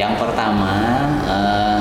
yang 0.00 0.16
pertama 0.16 1.04
eh, 1.28 1.80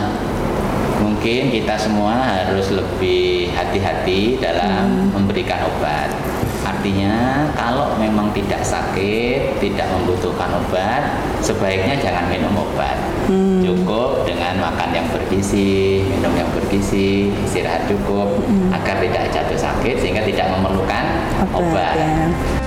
mungkin 1.00 1.56
kita 1.56 1.80
semua 1.80 2.20
harus 2.20 2.68
lebih 2.76 3.56
hati-hati 3.56 4.36
dalam 4.44 5.08
memberikan 5.16 5.64
obat. 5.72 6.12
Artinya 6.68 7.48
kalau 7.56 7.96
memang 7.96 8.36
tidak 8.36 8.60
sakit, 8.60 9.64
tidak 9.64 9.88
membutuhkan 9.96 10.52
obat, 10.52 11.16
sebaiknya 11.40 11.96
jangan 12.04 12.28
minum 12.28 12.52
obat. 12.60 13.00
Cukup 13.64 14.28
dengan 14.28 14.60
makan 14.60 14.90
yang 14.92 15.08
bergizi, 15.16 16.04
minum 16.04 16.36
yang 16.36 16.52
bergizi, 16.52 17.32
istirahat 17.48 17.88
cukup 17.88 18.36
agar 18.76 19.00
tidak 19.00 19.32
jatuh 19.32 19.60
sakit 19.60 19.96
sehingga 19.96 20.28
tidak 20.28 20.52
memerlukan 20.52 21.06
obat. 21.56 21.96
ya. 21.96 22.59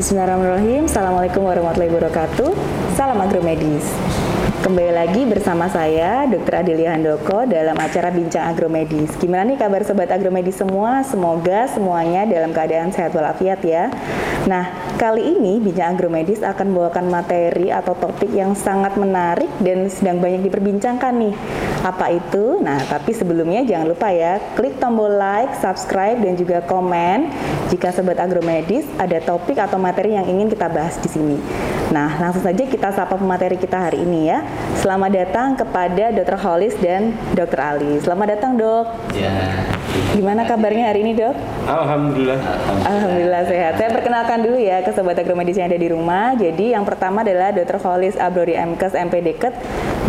Bismillahirrahmanirrahim. 0.00 0.88
Assalamualaikum 0.88 1.44
warahmatullahi 1.44 1.92
wabarakatuh. 1.92 2.56
Salam 2.96 3.20
agromedis. 3.20 3.84
Kembali 4.50 4.90
lagi 4.90 5.22
bersama 5.30 5.70
saya, 5.70 6.26
Dr. 6.26 6.66
Adelia 6.66 6.98
Handoko 6.98 7.46
dalam 7.46 7.78
acara 7.78 8.10
Bincang 8.10 8.50
Agromedis. 8.50 9.14
Gimana 9.14 9.46
nih 9.46 9.54
kabar 9.54 9.86
sobat 9.86 10.10
agromedis 10.10 10.58
semua? 10.58 11.06
Semoga 11.06 11.70
semuanya 11.70 12.26
dalam 12.26 12.50
keadaan 12.50 12.90
sehat 12.90 13.14
walafiat 13.14 13.62
ya. 13.62 13.94
Nah, 14.50 14.66
kali 14.98 15.38
ini 15.38 15.62
Bincang 15.62 15.94
Agromedis 15.94 16.42
akan 16.42 16.66
membawakan 16.74 17.06
materi 17.06 17.70
atau 17.70 17.94
topik 17.94 18.34
yang 18.34 18.58
sangat 18.58 18.98
menarik 18.98 19.54
dan 19.62 19.86
sedang 19.86 20.18
banyak 20.18 20.42
diperbincangkan 20.42 21.14
nih. 21.14 21.34
Apa 21.86 22.10
itu? 22.10 22.58
Nah, 22.58 22.82
tapi 22.90 23.14
sebelumnya 23.14 23.62
jangan 23.62 23.86
lupa 23.94 24.10
ya, 24.10 24.42
klik 24.58 24.82
tombol 24.82 25.14
like, 25.14 25.54
subscribe, 25.62 26.18
dan 26.18 26.34
juga 26.34 26.58
komen 26.66 27.30
jika 27.70 27.94
sobat 27.94 28.18
agromedis 28.18 28.82
ada 28.98 29.22
topik 29.22 29.62
atau 29.62 29.78
materi 29.78 30.18
yang 30.18 30.26
ingin 30.26 30.50
kita 30.50 30.66
bahas 30.66 30.98
di 30.98 31.06
sini. 31.06 31.38
Nah, 31.90 32.22
langsung 32.22 32.46
saja 32.46 32.62
kita 32.70 32.94
sapa 32.94 33.18
pemateri 33.18 33.58
kita 33.58 33.74
hari 33.74 34.06
ini 34.06 34.30
ya. 34.30 34.46
Selamat 34.78 35.10
datang 35.10 35.58
kepada 35.58 36.14
Dr. 36.14 36.38
Holis 36.38 36.78
dan 36.78 37.18
Dr. 37.34 37.58
Ali. 37.58 37.98
Selamat 37.98 38.38
datang, 38.38 38.54
Dok. 38.54 38.86
Ya. 39.18 39.66
Gimana 40.14 40.46
kabarnya 40.46 40.94
hari 40.94 41.02
ini, 41.02 41.18
Dok? 41.18 41.34
Alhamdulillah. 41.70 42.40
Alhamdulillah 42.82 43.42
sehat. 43.46 43.72
Saya 43.78 43.90
perkenalkan 43.94 44.42
dulu 44.42 44.58
ya 44.58 44.82
ke 44.82 44.90
sobat 44.90 45.14
agromedis 45.22 45.54
yang 45.54 45.70
ada 45.70 45.78
di 45.78 45.86
rumah. 45.86 46.34
Jadi 46.34 46.74
yang 46.74 46.82
pertama 46.82 47.22
adalah 47.22 47.54
Dr. 47.54 47.78
Holis 47.78 48.18
Abrori 48.18 48.58
MKes 48.58 48.98
MP 48.98 49.22
Deket. 49.22 49.54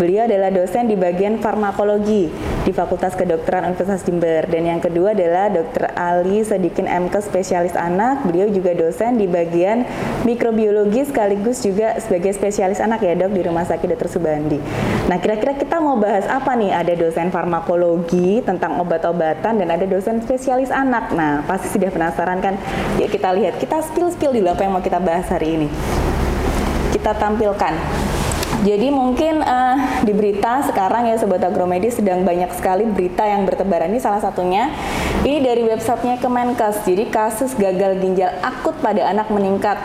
Beliau 0.01 0.25
adalah 0.25 0.49
dosen 0.49 0.89
di 0.89 0.97
bagian 0.97 1.37
farmakologi 1.37 2.33
di 2.65 2.71
Fakultas 2.73 3.13
Kedokteran 3.13 3.69
Universitas 3.69 4.01
Jember. 4.01 4.49
Dan 4.49 4.65
yang 4.65 4.81
kedua 4.81 5.13
adalah 5.13 5.53
Dr. 5.53 5.93
Ali 5.93 6.41
Sedikin 6.41 6.89
MKes 6.89 7.29
spesialis 7.29 7.77
anak. 7.77 8.25
Beliau 8.25 8.49
juga 8.49 8.73
dosen 8.73 9.21
di 9.21 9.29
bagian 9.29 9.85
mikrobiologi 10.25 11.05
sekaligus 11.05 11.61
juga 11.61 12.01
sebagai 12.01 12.33
spesialis 12.33 12.81
anak 12.81 13.05
ya 13.05 13.13
dok 13.13 13.37
di 13.37 13.41
Rumah 13.45 13.69
Sakit 13.69 13.93
Dr. 13.93 14.09
Subandi. 14.09 14.57
Nah 15.05 15.21
kira-kira 15.21 15.53
kita 15.53 15.77
mau 15.77 15.93
bahas 16.01 16.25
apa 16.25 16.57
nih? 16.57 16.73
Ada 16.73 16.97
dosen 16.97 17.29
farmakologi 17.29 18.41
tentang 18.41 18.81
obat-obatan 18.81 19.61
dan 19.61 19.69
ada 19.69 19.85
dosen 19.85 20.25
spesialis 20.25 20.73
anak. 20.73 21.13
Nah 21.13 21.50
pasti 21.51 21.67
sudah 21.67 21.91
penasaran 21.91 22.39
kan? 22.39 22.55
Yuk 22.95 23.11
kita 23.11 23.35
lihat, 23.35 23.59
kita 23.59 23.83
spill-spill 23.83 24.31
dulu 24.31 24.55
apa 24.55 24.63
yang 24.63 24.71
mau 24.71 24.79
kita 24.79 25.03
bahas 25.03 25.27
hari 25.27 25.59
ini. 25.59 25.67
Kita 26.95 27.11
tampilkan. 27.11 27.75
Jadi 28.61 28.93
mungkin 28.93 29.41
eh, 29.41 29.77
di 30.05 30.13
berita 30.13 30.61
sekarang 30.69 31.09
ya 31.09 31.17
Sobat 31.17 31.41
Agromedis 31.41 31.97
sedang 31.97 32.21
banyak 32.21 32.53
sekali 32.53 32.85
berita 32.85 33.25
yang 33.25 33.41
bertebaran. 33.49 33.89
Ini 33.89 33.97
salah 33.97 34.21
satunya, 34.21 34.69
ini 35.25 35.41
dari 35.41 35.65
websitenya 35.65 36.21
Kemenkes. 36.21 36.85
Jadi 36.85 37.09
kasus 37.09 37.57
gagal 37.57 37.97
ginjal 37.97 38.29
akut 38.45 38.77
pada 38.77 39.09
anak 39.09 39.33
meningkat. 39.33 39.81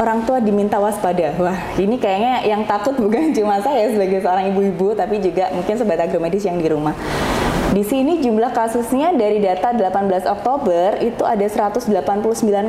Orang 0.00 0.24
tua 0.24 0.40
diminta 0.40 0.80
waspada. 0.80 1.36
Wah, 1.36 1.76
ini 1.76 2.00
kayaknya 2.00 2.48
yang 2.48 2.64
takut 2.64 2.96
bukan 3.04 3.36
cuma 3.36 3.60
saya 3.60 3.92
sebagai 3.92 4.24
seorang 4.24 4.56
ibu-ibu, 4.56 4.96
tapi 4.96 5.20
juga 5.20 5.52
mungkin 5.52 5.76
Sobat 5.76 6.00
Agromedis 6.00 6.48
yang 6.48 6.56
di 6.56 6.72
rumah. 6.72 6.96
Di 7.74 7.82
sini 7.82 8.22
jumlah 8.22 8.54
kasusnya 8.54 9.10
dari 9.18 9.42
data 9.42 9.74
18 9.74 10.30
Oktober 10.30 10.94
itu 11.02 11.26
ada 11.26 11.42
189 11.42 11.90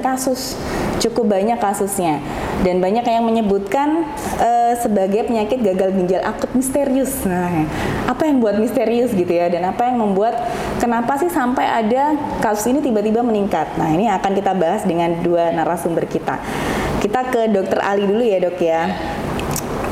kasus. 0.02 0.58
Cukup 0.98 1.30
banyak 1.30 1.62
kasusnya. 1.62 2.18
Dan 2.66 2.82
banyak 2.82 3.06
yang 3.06 3.22
menyebutkan 3.22 4.02
eh, 4.42 4.74
sebagai 4.82 5.30
penyakit 5.30 5.62
gagal 5.62 5.94
ginjal 5.94 6.26
akut 6.26 6.50
misterius. 6.58 7.22
Nah, 7.22 7.70
apa 8.10 8.26
yang 8.26 8.42
buat 8.42 8.58
misterius 8.58 9.14
gitu 9.14 9.30
ya 9.30 9.46
dan 9.46 9.70
apa 9.70 9.86
yang 9.86 10.02
membuat 10.02 10.42
kenapa 10.82 11.22
sih 11.22 11.30
sampai 11.30 11.70
ada 11.70 12.18
kasus 12.42 12.74
ini 12.74 12.82
tiba-tiba 12.82 13.22
meningkat. 13.22 13.78
Nah, 13.78 13.94
ini 13.94 14.10
akan 14.10 14.34
kita 14.34 14.58
bahas 14.58 14.90
dengan 14.90 15.22
dua 15.22 15.54
narasumber 15.54 16.10
kita. 16.10 16.42
Kita 16.98 17.30
ke 17.30 17.46
Dokter 17.54 17.78
Ali 17.86 18.10
dulu 18.10 18.26
ya, 18.26 18.42
Dok 18.42 18.58
ya. 18.58 18.90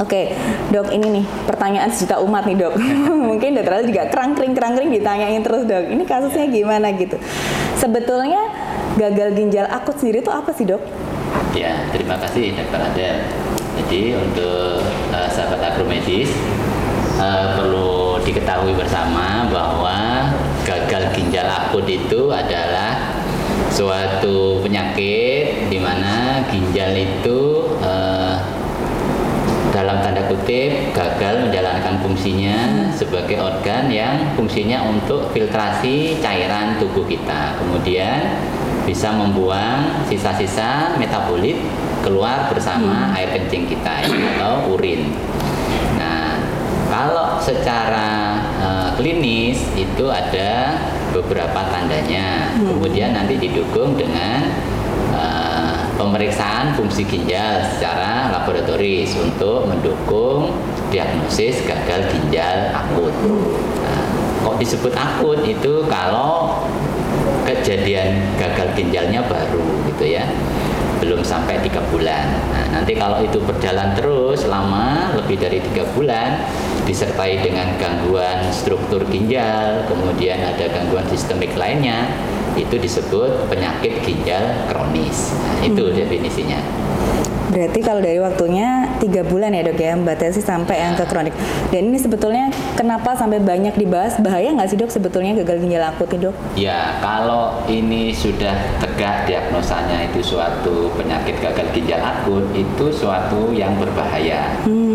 Oke, 0.03 0.36
dok 0.68 0.91
ini 0.91 1.24
nih 1.24 1.25
pertanyaan 1.47 1.88
sejuta 1.88 2.19
umat 2.19 2.44
nih 2.44 2.59
dok. 2.59 2.75
Mungkin 3.31 3.56
dokter 3.56 3.88
juga 3.88 4.03
kerang-kering 4.12 4.52
kerang-kering 4.52 4.91
ditanyain 4.91 5.40
terus 5.40 5.64
dok. 5.64 5.88
Ini 5.88 6.03
kasusnya 6.03 6.52
gimana 6.52 6.91
gitu? 6.91 7.16
Sebetulnya 7.80 8.52
gagal 9.00 9.31
ginjal 9.31 9.64
akut 9.72 9.96
sendiri 9.96 10.19
itu 10.19 10.28
apa 10.28 10.52
sih 10.52 10.68
dok? 10.68 10.84
Ya, 11.56 11.88
terima 11.96 12.19
kasih 12.19 12.52
Dr. 12.52 12.84
Adel. 12.84 13.16
Jadi 13.80 14.02
untuk 14.19 14.84
eh, 15.16 15.30
sahabat 15.31 15.72
agromedis 15.72 16.35
eh, 17.24 17.47
perlu 17.56 18.20
diketahui 18.28 18.75
bersama 18.75 19.47
bahwa 19.47 20.35
gagal 20.68 21.16
ginjal 21.16 21.47
akut 21.47 21.88
itu 21.88 22.28
adalah 22.28 23.24
suatu 23.72 24.59
penyakit 24.59 25.72
di 25.72 25.80
mana 25.80 26.44
ginjal 26.52 26.91
itu 26.91 27.62
dalam 29.83 29.99
tanda 29.99 30.23
kutip 30.31 30.95
gagal 30.95 31.44
menjalankan 31.44 31.99
fungsinya 31.99 32.88
sebagai 32.95 33.35
organ 33.35 33.91
yang 33.91 34.31
fungsinya 34.31 34.79
untuk 34.88 35.27
filtrasi 35.35 36.23
cairan 36.23 36.79
tubuh 36.79 37.03
kita. 37.03 37.59
Kemudian 37.59 38.39
bisa 38.88 39.11
membuang 39.11 40.07
sisa-sisa 40.07 40.95
metabolit 40.95 41.59
keluar 41.99 42.47
bersama 42.47 43.11
air 43.11 43.35
kencing 43.35 43.67
kita 43.67 44.07
atau 44.07 44.72
urin. 44.72 45.11
Nah, 45.99 46.39
kalau 46.88 47.43
secara 47.43 48.39
eh, 48.63 48.89
klinis 48.95 49.67
itu 49.75 50.07
ada 50.07 50.79
beberapa 51.11 51.59
tandanya. 51.67 52.55
Kemudian 52.55 53.11
nanti 53.11 53.35
didukung 53.35 53.99
dengan 53.99 54.47
eh, 55.11 55.42
pemeriksaan 55.97 56.73
fungsi 56.73 57.05
ginjal 57.05 57.61
secara 57.73 58.33
laboratoris 58.33 59.13
untuk 59.17 59.69
mendukung 59.69 60.53
diagnosis 60.89 61.65
gagal 61.65 62.09
ginjal 62.13 62.73
akut. 62.73 63.13
Nah, 63.81 64.05
kok 64.43 64.55
disebut 64.57 64.93
akut 64.93 65.39
itu 65.45 65.85
kalau 65.89 66.65
kejadian 67.43 68.23
gagal 68.39 68.71
ginjalnya 68.73 69.21
baru 69.27 69.65
gitu 69.91 70.05
ya 70.17 70.25
belum 71.03 71.19
sampai 71.19 71.59
tiga 71.59 71.83
bulan. 71.91 72.31
Nah, 72.55 72.79
nanti 72.79 72.95
kalau 72.95 73.19
itu 73.19 73.35
berjalan 73.43 73.91
terus 73.91 74.47
lama 74.47 75.11
lebih 75.19 75.35
dari 75.35 75.59
tiga 75.59 75.83
bulan 75.91 76.39
disertai 76.87 77.43
dengan 77.43 77.75
gangguan 77.75 78.47
struktur 78.55 79.03
ginjal, 79.11 79.83
kemudian 79.91 80.39
ada 80.39 80.63
gangguan 80.71 81.03
sistemik 81.11 81.51
lainnya, 81.59 82.07
itu 82.56 82.75
disebut 82.78 83.50
penyakit 83.50 84.02
ginjal 84.06 84.44
kronis. 84.69 85.34
Nah, 85.34 85.66
itu 85.68 85.84
definisinya. 85.94 86.59
Berarti 87.53 87.86
kalau 87.86 88.02
dari 88.02 88.18
waktunya 88.18 88.90
tiga 88.97 89.22
bulan 89.22 89.53
ya 89.53 89.62
dok 89.62 89.78
ya 89.78 89.94
membatasi 89.94 90.41
sampai 90.41 90.73
yang 90.73 90.97
ke 90.97 91.05
kronik. 91.05 91.38
Dan 91.70 91.94
ini 91.94 92.02
sebetulnya 92.02 92.50
kenapa 92.73 93.14
sampai 93.14 93.38
banyak 93.38 93.78
dibahas 93.78 94.17
bahaya 94.17 94.50
nggak 94.58 94.73
sih 94.73 94.78
dok 94.82 94.90
sebetulnya 94.90 95.38
gagal 95.38 95.61
ginjal 95.61 95.85
akut 95.85 96.09
dok? 96.17 96.34
Ya, 96.58 96.97
kalau 96.97 97.61
ini 97.70 98.09
sudah 98.09 98.58
tegak 98.82 99.29
diagnosanya 99.29 100.09
itu 100.09 100.34
suatu 100.34 100.90
penyakit 100.97 101.38
gagal 101.46 101.70
ginjal 101.78 102.02
akut, 102.02 102.41
itu 102.58 102.85
suatu 102.90 103.53
yang 103.53 103.78
berbahaya. 103.78 104.49
Hmm, 104.66 104.92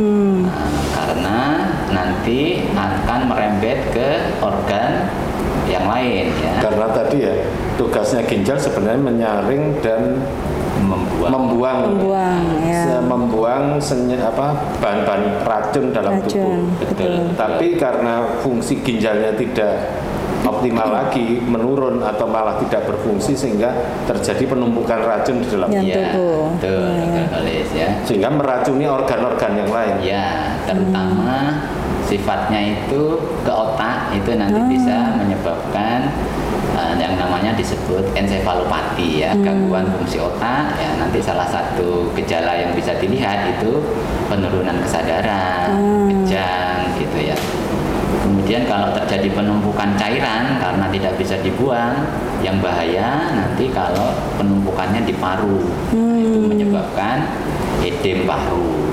nanti 2.29 2.45
akan 2.77 3.21
merembet 3.25 3.89
ke 3.89 4.09
organ 4.45 5.09
yang 5.65 5.89
lain 5.89 6.29
ya, 6.35 6.61
Karena 6.61 6.87
tadi 6.93 7.17
ya 7.25 7.35
tugasnya 7.77 8.21
ginjal 8.23 8.57
sebenarnya 8.57 9.01
menyaring 9.01 9.81
dan 9.81 10.21
membuang 10.79 11.33
membuang 11.33 11.79
membuang 11.89 12.41
ya. 12.65 13.01
membuang 13.01 13.65
senye- 13.79 14.21
apa 14.21 14.53
bahan-bahan 14.77 15.25
racun 15.43 15.89
dalam 15.91 16.21
Racun, 16.21 16.29
tubuh. 16.29 16.85
betul. 16.85 17.17
Tapi 17.35 17.67
karena 17.75 18.15
fungsi 18.39 18.77
ginjalnya 18.79 19.33
tidak 19.35 19.89
optimal 20.41 20.89
lagi, 20.89 21.43
menurun 21.43 22.01
atau 22.01 22.25
malah 22.25 22.57
tidak 22.59 22.87
berfungsi 22.87 23.35
sehingga 23.35 23.69
terjadi 24.07 24.45
penumpukan 24.47 25.01
racun 25.03 25.43
di 25.43 25.49
dalam 25.51 25.69
Ya. 25.71 25.83
tubuh. 26.15 26.41
betul 26.57 26.89
Ya, 26.89 27.25
ya. 27.45 27.67
Ya 27.75 27.89
sehingga 28.03 28.29
meracuni 28.31 28.85
organ-organ 28.85 29.53
yang 29.55 29.69
lain. 29.69 29.95
Ya, 30.01 30.25
terutama 30.65 31.59
sifatnya 32.09 32.61
itu 32.73 33.21
ke 33.45 33.53
otak 33.53 34.17
itu 34.17 34.33
nanti 34.33 34.57
bisa 34.65 35.13
menyebabkan 35.21 36.09
uh, 36.73 36.97
yang 36.97 37.21
namanya 37.21 37.53
disebut 37.53 38.01
ensefalopati 38.17 39.29
ya, 39.29 39.37
gangguan 39.37 39.85
fungsi 39.93 40.17
otak. 40.17 40.73
Ya, 40.81 40.97
nanti 40.97 41.21
salah 41.21 41.45
satu 41.45 42.09
gejala 42.17 42.57
yang 42.57 42.73
bisa 42.73 42.97
dilihat 42.97 43.61
itu 43.61 43.85
penurunan 44.33 44.81
kesadaran, 44.81 45.69
kejang 46.09 46.97
gitu 46.97 47.19
ya. 47.29 47.37
Kemudian 48.25 48.65
kalau 48.65 48.97
terjadi 48.97 49.29
penumpukan 49.37 49.93
cairan 50.01 50.57
karena 50.57 50.89
tidak 50.89 51.13
bisa 51.21 51.37
dibuang, 51.45 51.93
yang 52.41 52.57
bahaya 52.65 53.37
nanti 53.37 53.69
kalau 53.69 54.17
penumpukannya 54.41 55.05
di 55.05 55.15
paru, 55.17 55.61
Nah, 55.93 56.17
itu 56.17 56.39
menyebabkan 56.41 57.29
edem 57.85 58.25
paru 58.25 58.88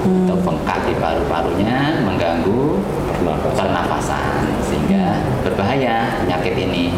di 0.65 0.93
paru-parunya 0.97 2.01
mengganggu 2.01 2.81
Pernapasan. 3.15 3.53
pernafasan 3.53 4.33
sehingga 4.65 5.21
berbahaya 5.45 6.19
penyakit 6.25 6.55
ini. 6.57 6.91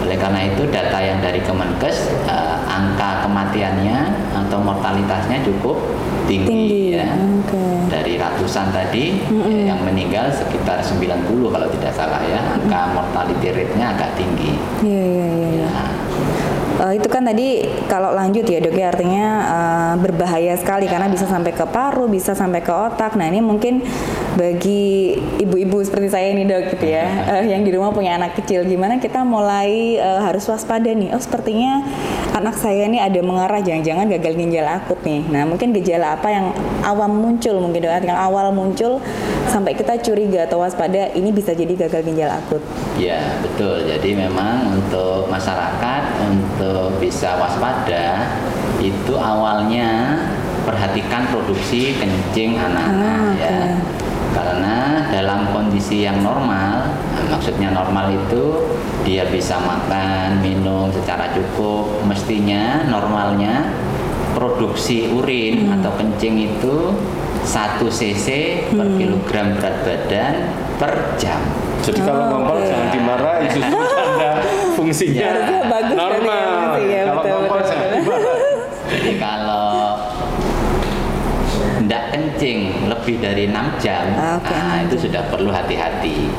Oleh 0.00 0.16
karena 0.16 0.40
itu 0.48 0.64
data 0.72 0.98
yang 0.98 1.20
dari 1.20 1.44
Kemenkes 1.44 2.10
eh, 2.26 2.56
angka 2.66 3.28
kematiannya 3.28 3.98
atau 4.34 4.58
mortalitasnya 4.58 5.44
cukup 5.44 5.76
tinggi, 6.24 6.48
Tinggi, 6.48 6.82
ya. 6.96 7.06
oke. 7.14 7.64
Dari 7.92 8.16
ratusan 8.16 8.72
tadi 8.72 9.20
ya, 9.28 9.74
yang 9.74 9.80
meninggal 9.84 10.32
sekitar 10.32 10.80
90 10.80 11.28
kalau 11.52 11.68
tidak 11.70 11.92
salah 11.92 12.22
ya. 12.24 12.40
Angka 12.56 12.96
mortality 12.96 13.52
rate-nya 13.52 13.94
agak 13.94 14.16
tinggi. 14.16 14.56
Iya, 14.80 15.02
iya, 15.04 15.26
iya. 15.28 15.48
iya. 15.54 15.68
Ya. 15.68 15.84
Eh, 16.80 16.96
itu 16.96 17.08
kan 17.12 17.28
tadi 17.28 17.60
kalau 17.92 18.16
lanjut 18.16 18.48
ya 18.48 18.56
dok 18.56 18.72
ya 18.72 18.88
artinya 18.88 19.26
eh, 19.44 19.94
berbahaya 20.00 20.56
sekali 20.56 20.88
karena 20.88 21.12
bisa 21.12 21.28
sampai 21.28 21.52
ke 21.52 21.68
paru, 21.68 22.08
bisa 22.08 22.32
sampai 22.32 22.64
ke 22.64 22.72
otak. 22.72 23.20
Nah 23.20 23.28
ini 23.28 23.44
mungkin 23.44 23.84
bagi 24.40 25.12
ibu-ibu 25.44 25.84
seperti 25.84 26.08
saya 26.08 26.32
ini 26.32 26.48
dok 26.48 26.72
gitu 26.72 26.86
ya, 26.88 27.04
eh, 27.36 27.52
yang 27.52 27.68
di 27.68 27.70
rumah 27.76 27.92
punya 27.92 28.16
anak 28.16 28.40
kecil, 28.40 28.64
gimana 28.64 28.96
kita 28.96 29.20
mulai 29.20 30.00
eh, 30.00 30.20
harus 30.24 30.48
waspada 30.48 30.88
nih? 30.88 31.12
Oh 31.12 31.20
sepertinya 31.20 31.84
anak 32.30 32.54
saya 32.54 32.86
ini 32.86 33.02
ada 33.02 33.18
mengarah 33.20 33.58
jangan-jangan 33.58 34.06
gagal 34.06 34.34
ginjal 34.38 34.66
akut 34.66 34.98
nih. 35.02 35.26
Nah 35.28 35.42
mungkin 35.44 35.74
gejala 35.74 36.14
apa 36.14 36.28
yang 36.30 36.46
awam 36.86 37.10
muncul 37.10 37.58
mungkin 37.58 37.82
dok, 37.82 38.06
yang 38.06 38.18
awal 38.18 38.54
muncul 38.54 39.02
sampai 39.50 39.74
kita 39.74 39.98
curiga 39.98 40.46
atau 40.46 40.62
waspada 40.62 41.10
ini 41.12 41.34
bisa 41.34 41.50
jadi 41.50 41.74
gagal 41.74 42.06
ginjal 42.06 42.30
akut. 42.30 42.62
Ya, 42.94 43.18
betul. 43.42 43.82
Jadi 43.84 44.14
memang 44.14 44.78
untuk 44.78 45.26
masyarakat 45.26 46.02
untuk 46.22 47.02
bisa 47.02 47.34
waspada 47.34 48.30
itu 48.78 49.14
awalnya 49.18 50.22
perhatikan 50.62 51.26
produksi 51.28 51.98
kencing 51.98 52.54
anak-anak 52.56 53.10
Ah, 53.10 53.32
ya. 53.34 53.48
oke. 53.50 53.99
Karena 54.40 55.04
dalam 55.12 55.52
kondisi 55.52 56.00
yang 56.00 56.24
normal, 56.24 56.88
nah, 56.96 57.24
maksudnya 57.28 57.76
normal 57.76 58.08
itu 58.08 58.72
dia 59.04 59.28
bisa 59.28 59.60
makan, 59.60 60.40
minum 60.40 60.88
secara 60.88 61.28
cukup, 61.36 62.00
mestinya 62.08 62.88
normalnya 62.88 63.68
produksi 64.32 65.12
urin 65.12 65.68
atau 65.76 65.92
kencing 65.92 66.56
itu 66.56 66.96
1 67.44 67.84
cc 67.84 68.26
per 68.72 68.88
kilogram 68.96 69.52
berat 69.60 69.76
badan 69.84 70.34
per 70.80 70.92
jam. 71.20 71.40
Jadi 71.84 72.00
kalau 72.00 72.24
Oh, 72.24 72.28
ngompol 72.32 72.56
oke. 72.60 72.68
jangan 72.68 72.88
dimarahi 72.92 73.44
justru 73.52 73.76
tanda 73.96 74.32
fungsinya 74.72 75.28
bagus 75.68 75.92
kan 75.92 75.92
ya, 75.92 76.00
normal. 76.00 76.48
fungsinya, 76.48 77.00
kalau 77.04 77.12
betul, 77.20 77.28
ngompol 77.36 77.58
betul, 77.58 77.68
jangan 77.68 77.88
dimarahi. 77.92 78.48
Jadi 78.90 79.12
kalau 79.16 79.68
tidak 81.80 82.04
kencing 82.14 82.58
lebih 83.10 83.26
dari 83.26 83.44
6 83.50 83.82
jam, 83.82 84.06
Ah, 84.14 84.38
oke, 84.38 84.54
nah 84.54 84.78
6 84.78 84.86
itu 84.86 85.10
sudah 85.10 85.22
perlu 85.26 85.50
hati-hati. 85.50 86.30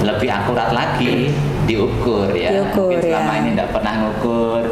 Lebih 0.00 0.32
akurat 0.32 0.72
lagi 0.72 1.28
diukur 1.68 2.32
ya. 2.32 2.56
Diukur, 2.56 2.88
Mungkin 2.88 3.04
selama 3.04 3.32
ya. 3.32 3.40
ini 3.44 3.48
tidak 3.52 3.68
pernah 3.76 3.92
ngukur 4.00 4.62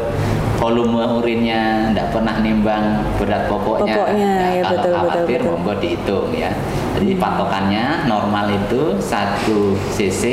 volume 0.55 1.05
urinnya, 1.13 1.93
tidak 1.93 2.07
pernah 2.09 2.35
nimbang 2.41 2.85
berat 3.21 3.45
pokoknya. 3.45 3.93
Pokoknya, 3.93 4.31
Nah, 4.33 4.49
ya, 4.49 4.61
kalau 4.63 4.73
betul, 4.81 4.93
khawatir 4.97 5.37
betul. 5.37 5.49
monggo 5.53 5.73
dihitung 5.77 6.27
ya. 6.33 6.49
Jadi 6.97 7.13
patokannya 7.13 7.85
normal 8.07 8.45
itu 8.49 8.81
1 8.97 9.53
cc 9.93 10.23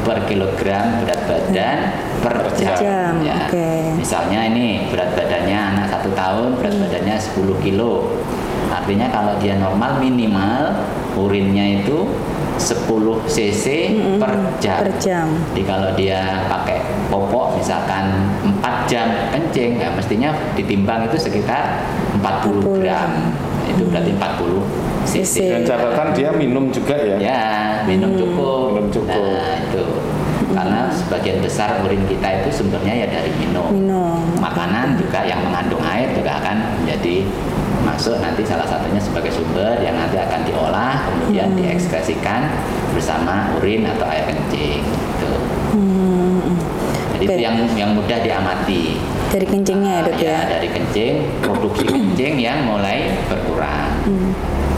per 0.00 0.18
kilogram 0.24 1.04
berat 1.04 1.20
badan 1.28 1.78
per 2.18 2.34
jam. 2.56 2.74
jam, 2.74 3.12
ya. 3.22 3.36
oke. 3.46 3.70
Misalnya 3.94 4.48
ini 4.48 4.88
berat 4.88 5.12
badannya 5.12 5.58
anak 5.76 5.86
satu 5.86 6.10
tahun, 6.10 6.56
berat 6.56 6.74
Hmm. 6.74 6.82
badannya 6.82 7.16
10 7.20 7.54
kilo. 7.60 8.18
Artinya 8.70 9.10
kalau 9.10 9.34
dia 9.42 9.58
normal 9.58 9.98
minimal 9.98 10.78
urinnya 11.18 11.82
itu 11.82 12.06
10 12.60 12.86
cc 13.24 13.64
per 14.20 14.32
jam. 14.60 14.78
Hmm, 14.78 14.82
per 14.84 14.90
jam. 15.00 15.26
Jadi 15.52 15.62
kalau 15.64 15.90
dia 15.96 16.44
pakai 16.46 16.78
popok 17.08 17.56
misalkan 17.56 18.30
4 18.62 18.86
jam 18.86 19.08
kencing, 19.32 19.80
ya 19.80 19.88
mestinya 19.96 20.30
ditimbang 20.54 21.08
itu 21.08 21.16
sekitar 21.16 21.82
40 22.20 22.60
40. 22.60 22.84
gram. 22.84 23.10
Itu 23.64 23.82
berarti 23.88 24.12
40 24.12 24.60
cc. 25.08 25.24
cc. 25.24 25.36
Dan 25.48 25.62
catatan 25.64 26.08
dia 26.12 26.28
minum 26.36 26.68
juga 26.68 26.94
ya. 27.00 27.16
Ya, 27.16 27.44
minum 27.88 28.12
cukup. 28.12 28.76
Minum 28.76 28.88
cukup. 28.92 29.08
Nah, 29.08 29.56
itu. 29.64 29.84
Karena 30.60 30.92
sebagian 30.92 31.40
besar 31.40 31.80
urin 31.80 32.04
kita 32.04 32.44
itu 32.44 32.60
sumbernya 32.60 32.92
ya 32.92 33.06
dari 33.08 33.32
minum. 33.40 33.72
Minum. 33.72 34.20
Makanan 34.36 35.00
juga 35.00 35.24
yang 35.24 35.40
mengandung 35.40 35.80
air 35.80 36.12
juga 36.12 36.36
akan 36.36 36.84
menjadi 36.84 37.24
masuk 37.80 38.20
nanti 38.20 38.44
salah 38.44 38.68
satunya 38.68 39.00
sebagai 39.00 39.32
sumber 39.32 39.80
yang 39.80 39.96
nanti 39.96 40.20
akan 40.20 40.44
diolah 40.44 41.00
kemudian 41.08 41.56
diekskresikan 41.56 42.52
bersama 42.92 43.56
urin 43.56 43.88
atau 43.88 44.04
air 44.04 44.28
kencing. 44.28 44.84
Gitu. 44.84 45.32
Jadi 47.16 47.24
Oke. 47.24 47.32
itu 47.32 47.40
yang 47.40 47.56
yang 47.72 47.90
mudah 47.96 48.20
diamati. 48.20 49.00
Dari 49.32 49.46
kencingnya 49.48 49.90
ya 49.96 50.00
dok 50.04 50.18
ya. 50.20 50.38
dari 50.44 50.68
kencing, 50.68 51.14
produksi 51.40 51.88
kencing 51.96 52.36
yang 52.36 52.68
mulai 52.68 53.16
berkurang. 53.32 53.88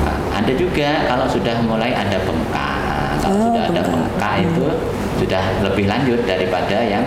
Nah, 0.07 0.19
ada 0.31 0.53
juga 0.55 1.11
kalau 1.11 1.27
sudah 1.27 1.59
mulai 1.67 1.91
ada 1.91 2.23
bengkak. 2.23 2.72
Kalau 3.23 3.39
Oh, 3.39 3.55
sudah 3.55 3.63
ada 3.71 3.83
bengkak 3.87 4.35
itu 4.43 4.67
sudah 5.17 5.43
lebih 5.63 5.85
lanjut 5.87 6.21
daripada 6.27 6.77
yang 6.83 7.05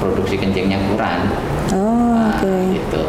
produksi 0.00 0.34
kencingnya 0.34 0.80
kurang. 0.88 1.28
Oh, 1.70 2.16
Nah, 2.16 2.32
oke. 2.32 2.52
gitu. 2.72 3.02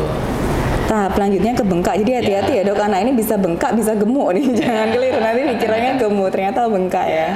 Tahap 0.83 1.15
selanjutnya 1.15 1.55
ke 1.55 1.63
bengkak. 1.63 1.95
Jadi 1.97 2.11
hati-hati 2.13 2.51
ya. 2.53 2.61
Ya. 2.61 2.67
dok, 2.67 2.77
anak 2.77 2.99
ini 3.01 3.11
bisa 3.15 3.33
bengkak, 3.33 3.71
bisa 3.73 3.95
gemuk 3.95 4.35
nih. 4.35 4.45
Jangan 4.53 4.87
keliru 4.91 5.17
nanti 5.17 5.41
pikirannya 5.47 5.91
gemuk, 5.97 6.29
ternyata 6.29 6.67
bengkak 6.67 7.07
ya. 7.07 7.29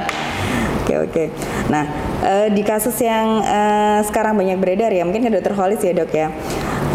Oke 0.78 0.94
oke. 1.00 1.24
Nah 1.68 1.84
eh, 2.22 2.48
di 2.48 2.62
kasus 2.62 2.96
yang 2.98 3.40
eh, 3.40 4.00
sekarang 4.04 4.36
banyak 4.36 4.56
beredar 4.56 4.88
ya, 4.88 5.02
mungkin 5.02 5.20
ke 5.20 5.30
dokter 5.30 5.52
Holis 5.52 5.80
ya 5.80 5.92
dok 5.92 6.12
ya. 6.12 6.28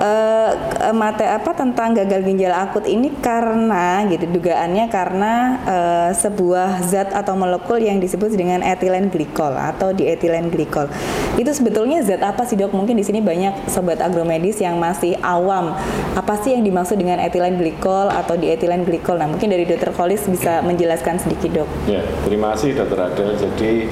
Eh, 0.03 0.51
eh, 0.83 0.91
mate 0.91 1.24
apa 1.24 1.55
tentang 1.55 1.95
gagal 1.95 2.27
ginjal 2.27 2.51
akut 2.51 2.83
ini 2.83 3.07
karena 3.24 4.03
gitu 4.12 4.27
dugaannya 4.36 4.91
karena 4.91 5.33
eh, 5.63 6.10
sebuah 6.12 6.83
zat 6.83 7.15
atau 7.15 7.39
molekul 7.39 7.79
yang 7.79 8.03
disebut 8.03 8.36
dengan 8.36 8.60
etilen 8.60 9.07
glikol 9.07 9.55
atau 9.55 9.95
dietilen 9.95 10.51
glikol. 10.51 10.91
Itu 11.39 11.55
sebetulnya 11.55 12.03
zat 12.03 12.19
apa 12.19 12.43
sih 12.43 12.60
dok? 12.60 12.75
Mungkin 12.75 13.00
di 13.00 13.05
sini 13.07 13.24
banyak 13.24 13.72
sobat 13.72 14.03
agromedis 14.03 14.60
yang 14.60 14.75
masih 14.75 15.15
awam. 15.24 15.72
Apa 16.19 16.36
sih 16.43 16.51
yang 16.51 16.67
dimaksud 16.67 17.00
dengan 17.00 17.24
etilen 17.24 17.55
glikol 17.55 18.12
atau 18.12 18.36
dietilen 18.36 18.83
glikol? 18.83 19.15
Nah 19.15 19.31
mungkin 19.31 19.55
dari 19.55 19.63
dokter 19.63 19.95
Holis 19.95 20.27
bisa 20.27 20.60
menjelaskan 20.67 21.15
sedikit 21.24 21.63
dok. 21.63 21.69
Ya, 21.88 22.03
terima 22.27 22.51
kasih 22.60 22.75
Dokter 22.75 23.07
Adel. 23.07 23.39
Jadi 23.39 23.88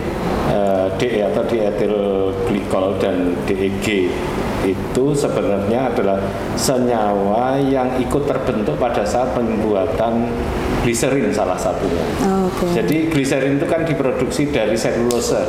eh, 0.52 0.88
DE 1.00 1.20
atau 1.24 1.44
dietil 1.48 1.96
glikol 2.52 3.00
dan 3.00 3.40
DEG 3.48 4.12
itu 4.66 5.06
sebenarnya 5.18 5.90
adalah 5.90 6.22
senyawa 6.54 7.58
yang 7.58 7.98
ikut 7.98 8.24
terbentuk 8.30 8.78
pada 8.78 9.02
saat 9.02 9.34
pembuatan 9.34 10.30
gliserin 10.86 11.30
salah 11.34 11.58
satunya. 11.58 12.02
Oh, 12.26 12.50
Oke. 12.50 12.74
Jadi 12.74 13.10
gliserin 13.10 13.58
itu 13.58 13.68
kan 13.70 13.86
diproduksi 13.86 14.50
dari 14.50 14.78
selulose. 14.78 15.42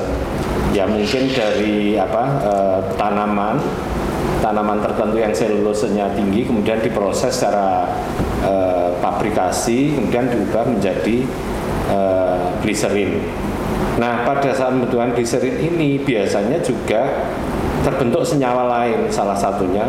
Ya 0.73 0.89
mungkin 0.89 1.29
dari 1.37 2.01
apa 2.01 2.25
eh, 2.41 2.81
tanaman 2.97 3.61
tanaman 4.41 4.81
tertentu 4.81 5.21
yang 5.21 5.31
selulosenya 5.37 6.17
tinggi 6.17 6.49
kemudian 6.49 6.81
diproses 6.81 7.37
secara 7.37 7.85
eh, 8.43 8.89
pabrikasi 9.05 9.97
kemudian 9.97 10.33
diubah 10.33 10.65
menjadi 10.69 11.17
eh, 11.93 12.37
gliserin. 12.65 13.21
Nah, 13.93 14.25
pada 14.25 14.57
saat 14.57 14.73
pembentukan 14.73 15.13
gliserin 15.13 15.61
ini 15.61 16.01
biasanya 16.01 16.65
juga 16.65 17.29
terbentuk 17.83 18.23
senyawa 18.23 18.81
lain, 18.81 19.11
salah 19.11 19.35
satunya 19.35 19.85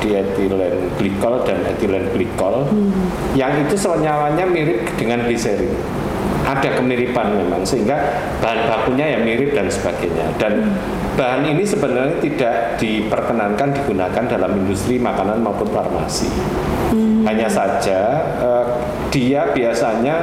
dietilen 0.00 0.92
glikol 1.00 1.40
dan 1.48 1.64
etilen 1.64 2.12
glikol, 2.12 2.68
yang 3.32 3.52
itu 3.64 3.74
senyawanya 3.76 4.44
mirip 4.44 4.84
dengan 5.00 5.24
gliserin. 5.24 5.72
ada 6.44 6.76
kemiripan 6.76 7.40
memang 7.40 7.64
sehingga 7.64 7.96
bahan 8.44 8.68
bakunya 8.68 9.16
ya 9.16 9.18
mirip 9.24 9.56
dan 9.56 9.64
sebagainya. 9.64 10.28
Dan 10.36 10.76
bahan 11.16 11.48
ini 11.48 11.64
sebenarnya 11.64 12.20
tidak 12.20 12.76
diperkenankan 12.76 13.72
digunakan 13.72 14.24
dalam 14.28 14.52
industri 14.60 15.00
makanan 15.00 15.40
maupun 15.40 15.72
farmasi. 15.72 16.28
Hanya 17.24 17.48
saja 17.48 18.00
eh, 18.44 18.64
dia 19.08 19.48
biasanya 19.56 20.20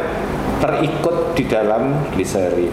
terikut 0.62 1.34
di 1.34 1.50
dalam 1.50 2.06
gliserin. 2.14 2.70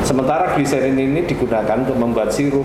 Sementara 0.00 0.56
gliserin 0.56 0.96
ini 0.96 1.28
digunakan 1.28 1.84
untuk 1.84 2.00
membuat 2.00 2.32
sirup 2.32 2.64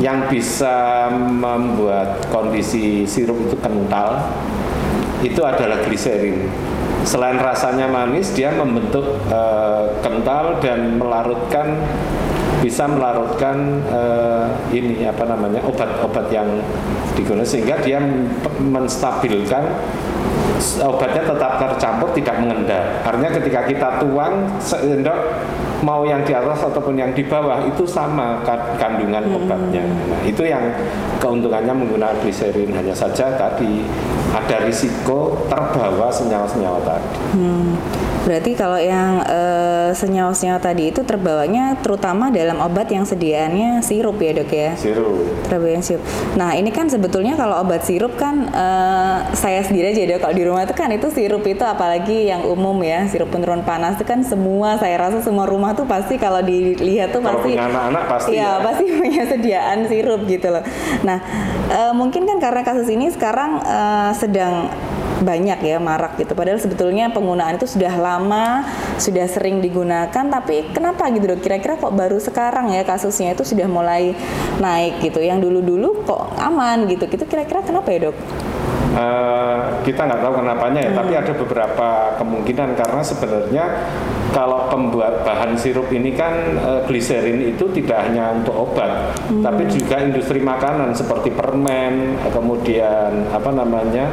yang 0.00 0.24
bisa 0.32 1.08
membuat 1.12 2.24
kondisi 2.32 3.04
sirup 3.04 3.36
itu 3.44 3.56
kental 3.60 4.24
itu 5.20 5.42
adalah 5.42 5.82
gliserin. 5.82 6.46
Selain 7.02 7.40
rasanya 7.40 7.88
manis, 7.88 8.30
dia 8.36 8.52
membentuk 8.52 9.18
eh, 9.30 9.84
kental 10.04 10.60
dan 10.60 11.00
melarutkan 11.00 11.78
bisa 12.58 12.90
melarutkan 12.90 13.82
eh, 13.86 14.44
ini 14.74 15.06
apa 15.06 15.24
namanya 15.26 15.62
obat-obat 15.66 16.26
yang 16.30 16.46
digunakan 17.14 17.46
sehingga 17.46 17.78
dia 17.82 18.02
menstabilkan 18.58 19.62
obatnya 20.82 21.22
tetap 21.22 21.52
tercampur 21.58 22.10
tidak 22.18 22.36
mengendap. 22.42 22.84
Artinya 23.06 23.30
ketika 23.38 23.60
kita 23.66 23.88
tuang 24.02 24.58
sendok 24.58 25.18
mau 25.80 26.02
yang 26.02 26.26
di 26.26 26.34
atas 26.34 26.58
ataupun 26.64 26.98
yang 26.98 27.14
di 27.14 27.22
bawah 27.22 27.62
itu 27.64 27.86
sama 27.86 28.42
ka- 28.42 28.74
kandungan 28.76 29.22
obatnya. 29.30 29.82
Nah, 29.84 30.20
itu 30.26 30.42
yang 30.42 30.64
keuntungannya 31.22 31.70
menggunakan 31.70 32.18
gliserin 32.18 32.74
hanya 32.74 32.94
saja 32.94 33.30
tadi 33.38 33.86
ada 34.28 34.56
risiko 34.64 35.48
terbawa 35.48 36.12
senyawa-senyawa 36.12 36.80
tadi. 36.84 37.08
Hmm. 37.36 37.76
Berarti 38.28 38.52
kalau 38.52 38.76
yang 38.76 39.24
eh, 39.24 39.88
senyawa-senyawa 39.96 40.60
tadi 40.60 40.92
itu 40.92 41.00
terbawanya 41.00 41.80
terutama 41.80 42.28
dalam 42.28 42.60
obat 42.60 42.92
yang 42.92 43.08
sediaannya 43.08 43.80
sirup 43.80 44.20
ya 44.20 44.36
dok 44.36 44.52
ya? 44.52 44.76
Sirup. 44.76 45.48
Terbawa 45.48 45.80
yang 45.80 45.84
sirup. 45.84 46.04
Nah 46.36 46.52
ini 46.52 46.68
kan 46.68 46.92
sebetulnya 46.92 47.40
kalau 47.40 47.64
obat 47.64 47.88
sirup 47.88 48.20
kan 48.20 48.52
eh, 48.52 49.16
saya 49.32 49.64
sendiri 49.64 49.96
aja 49.96 50.04
dok 50.04 50.28
kalau 50.28 50.34
di 50.36 50.44
rumah 50.44 50.68
itu 50.68 50.74
kan 50.76 50.92
itu 50.92 51.08
sirup 51.08 51.40
itu 51.48 51.64
apalagi 51.64 52.28
yang 52.28 52.44
umum 52.44 52.76
ya 52.84 53.08
sirup 53.08 53.32
penurun 53.32 53.64
panas 53.64 53.96
itu 53.96 54.04
kan 54.04 54.20
semua 54.20 54.76
saya 54.76 55.00
rasa 55.00 55.24
semua 55.24 55.48
rumah 55.48 55.72
tuh 55.72 55.88
pasti 55.88 56.20
kalau 56.20 56.44
dilihat 56.44 57.16
tuh 57.16 57.24
Kalau 57.24 57.40
pasti 57.40 57.56
punya 57.56 57.64
anak-anak 57.64 58.02
pasti 58.12 58.28
Iya, 58.36 58.44
ya. 58.44 58.52
pasti 58.60 58.84
punya 59.00 59.22
sediaan 59.24 59.78
sirup 59.88 60.20
gitu 60.28 60.52
loh. 60.52 60.60
Nah, 61.00 61.16
eh, 61.72 61.92
mungkin 61.96 62.28
kan 62.28 62.36
karena 62.36 62.60
kasus 62.60 62.92
ini 62.92 63.08
sekarang 63.08 63.64
eh, 63.64 64.10
sedang 64.18 64.68
banyak 65.18 65.58
ya 65.66 65.78
marak 65.82 66.18
gitu. 66.18 66.34
Padahal 66.34 66.62
sebetulnya 66.62 67.10
penggunaan 67.10 67.58
itu 67.58 67.66
sudah 67.66 67.90
lama, 67.98 68.66
sudah 69.02 69.26
sering 69.26 69.58
digunakan, 69.58 70.10
tapi 70.10 70.70
kenapa 70.70 71.10
gitu 71.10 71.34
dok? 71.34 71.42
Kira-kira 71.42 71.74
kok 71.78 71.94
baru 71.94 72.18
sekarang 72.22 72.70
ya 72.70 72.86
kasusnya 72.86 73.34
itu 73.34 73.42
sudah 73.42 73.66
mulai 73.66 74.14
naik 74.62 75.02
gitu. 75.02 75.18
Yang 75.18 75.46
dulu-dulu 75.50 76.06
kok 76.06 76.38
aman 76.38 76.86
gitu. 76.86 77.10
Gitu 77.10 77.24
kira-kira 77.26 77.62
kenapa 77.66 77.88
ya 77.90 78.10
dok? 78.10 78.16
Eh, 78.88 79.58
kita 79.84 80.08
nggak 80.08 80.24
tahu 80.24 80.40
kenapanya 80.40 80.80
ya, 80.88 80.92
tapi 80.96 81.12
ada 81.12 81.32
beberapa 81.36 82.16
kemungkinan 82.16 82.72
karena 82.72 83.02
sebenarnya 83.04 83.64
kalau 84.32 84.64
pembuat 84.72 85.28
bahan 85.28 85.60
sirup 85.60 85.92
ini 85.92 86.16
kan 86.16 86.56
eh, 86.56 86.80
gliserin 86.88 87.52
itu 87.52 87.68
tidak 87.76 88.08
hanya 88.08 88.32
untuk 88.32 88.56
obat, 88.56 89.12
tapi 89.44 89.68
juga 89.68 90.00
industri 90.00 90.40
makanan 90.40 90.96
seperti 90.96 91.36
permen, 91.36 92.16
kemudian 92.32 93.28
apa 93.28 93.52
namanya, 93.52 94.08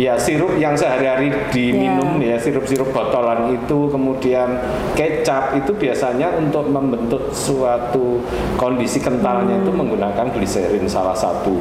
ya 0.00 0.16
sirup 0.16 0.56
yang 0.56 0.72
sehari-hari 0.72 1.28
diminum 1.52 2.16
ya. 2.16 2.40
sirup-sirup 2.40 2.88
botolan 2.88 3.52
itu, 3.52 3.92
kemudian 3.92 4.56
kecap 4.96 5.52
itu 5.52 5.76
biasanya 5.76 6.32
untuk 6.40 6.64
membentuk 6.72 7.28
suatu 7.36 8.24
kondisi 8.56 9.04
kentalnya 9.04 9.60
itu 9.60 9.68
menggunakan 9.68 10.32
gliserin 10.32 10.88
salah 10.88 11.14
satu 11.14 11.60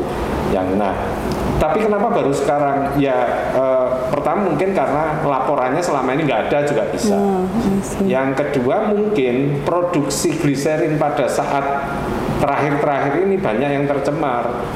yang 0.55 0.79
nah 0.79 0.95
tapi 1.57 1.83
kenapa 1.85 2.07
baru 2.13 2.33
sekarang? 2.33 2.97
Ya 3.01 3.17
eh, 3.53 3.87
pertama 4.13 4.53
mungkin 4.53 4.73
karena 4.73 5.21
laporannya 5.25 5.81
selama 5.81 6.13
ini 6.13 6.29
nggak 6.29 6.41
ada 6.49 6.57
juga 6.65 6.83
bisa. 6.89 7.17
See. 7.83 8.09
Yang 8.09 8.29
kedua 8.45 8.89
mungkin 8.93 9.65
produksi 9.65 10.37
gliserin 10.37 11.01
pada 11.01 11.25
saat 11.25 11.65
terakhir-terakhir 12.37 13.25
ini 13.25 13.35
banyak 13.37 13.69
yang 13.69 13.85
tercemar. 13.89 14.69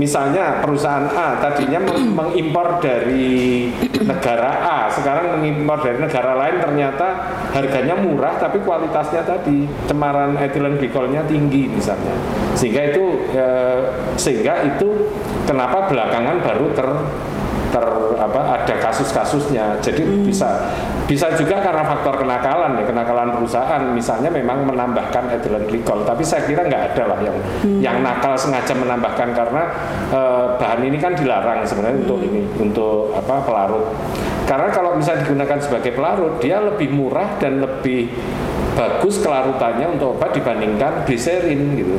Misalnya 0.00 0.64
perusahaan 0.64 1.06
A 1.12 1.36
tadinya 1.38 1.80
meng- 1.80 2.12
mengimpor 2.16 2.80
dari 2.80 3.68
negara 4.00 4.50
A, 4.64 4.78
sekarang 4.88 5.40
mengimpor 5.40 5.84
dari 5.84 6.00
negara 6.00 6.32
lain 6.40 6.56
ternyata 6.60 7.36
harganya 7.52 7.94
murah 7.96 8.40
tapi 8.40 8.64
kualitasnya 8.64 9.22
tadi 9.24 9.68
cemaran 9.86 10.40
etilen 10.40 10.80
glikolnya 10.80 11.20
tinggi 11.28 11.68
misalnya. 11.68 12.16
Sehingga 12.56 12.92
itu 12.92 13.04
eh, 13.36 13.80
sehingga 14.16 14.64
itu 14.64 15.12
kenapa 15.44 15.88
belakangan 15.88 16.40
baru 16.40 16.66
ter 16.72 16.88
ter 17.70 17.86
apa 18.18 18.40
ada 18.58 18.74
kasus-kasusnya. 18.82 19.78
Jadi 19.78 20.02
bisa 20.26 20.74
bisa 21.10 21.26
juga 21.34 21.58
karena 21.58 21.82
faktor 21.82 22.22
kenakalan 22.22 22.78
ya, 22.78 22.86
kenakalan 22.86 23.34
perusahaan. 23.34 23.82
Misalnya 23.90 24.30
memang 24.30 24.62
menambahkan 24.62 25.34
etilen 25.34 25.66
glikol, 25.66 26.06
tapi 26.06 26.22
saya 26.22 26.46
kira 26.46 26.62
nggak 26.62 26.94
ada 26.94 27.02
lah 27.10 27.18
yang 27.18 27.36
yang 27.82 27.96
nakal 27.98 28.38
sengaja 28.38 28.70
menambahkan 28.78 29.34
karena 29.34 29.62
eh, 30.14 30.46
bahan 30.54 30.86
ini 30.86 31.02
kan 31.02 31.18
dilarang 31.18 31.66
sebenarnya 31.66 32.06
untuk 32.06 32.22
ini 32.22 32.46
untuk 32.62 33.10
apa 33.18 33.42
pelarut. 33.42 33.90
Karena 34.46 34.70
kalau 34.70 34.94
misalnya 34.94 35.26
digunakan 35.26 35.58
sebagai 35.58 35.98
pelarut, 35.98 36.38
dia 36.38 36.62
lebih 36.62 36.94
murah 36.94 37.42
dan 37.42 37.58
lebih 37.58 38.06
bagus 38.78 39.18
kelarutannya 39.18 39.98
untuk 39.98 40.14
obat 40.14 40.30
dibandingkan 40.30 41.10
gliserin 41.10 41.74
gitu. 41.74 41.98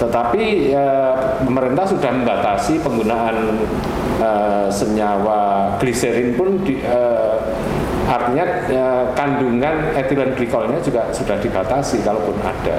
Tetapi 0.00 0.72
eh, 0.72 1.14
pemerintah 1.44 1.84
sudah 1.84 2.16
membatasi 2.16 2.80
penggunaan 2.80 3.36
eh, 4.18 4.66
senyawa 4.68 5.74
gliserin 5.78 6.34
pun 6.34 6.60
di, 6.66 6.82
eh, 6.82 7.36
artinya 8.08 8.44
eh, 8.68 9.04
kandungan 9.12 9.92
etilen 9.94 10.32
glikolnya 10.32 10.80
juga 10.80 11.12
sudah 11.12 11.36
dibatasi 11.38 12.00
kalaupun 12.02 12.36
ada. 12.42 12.76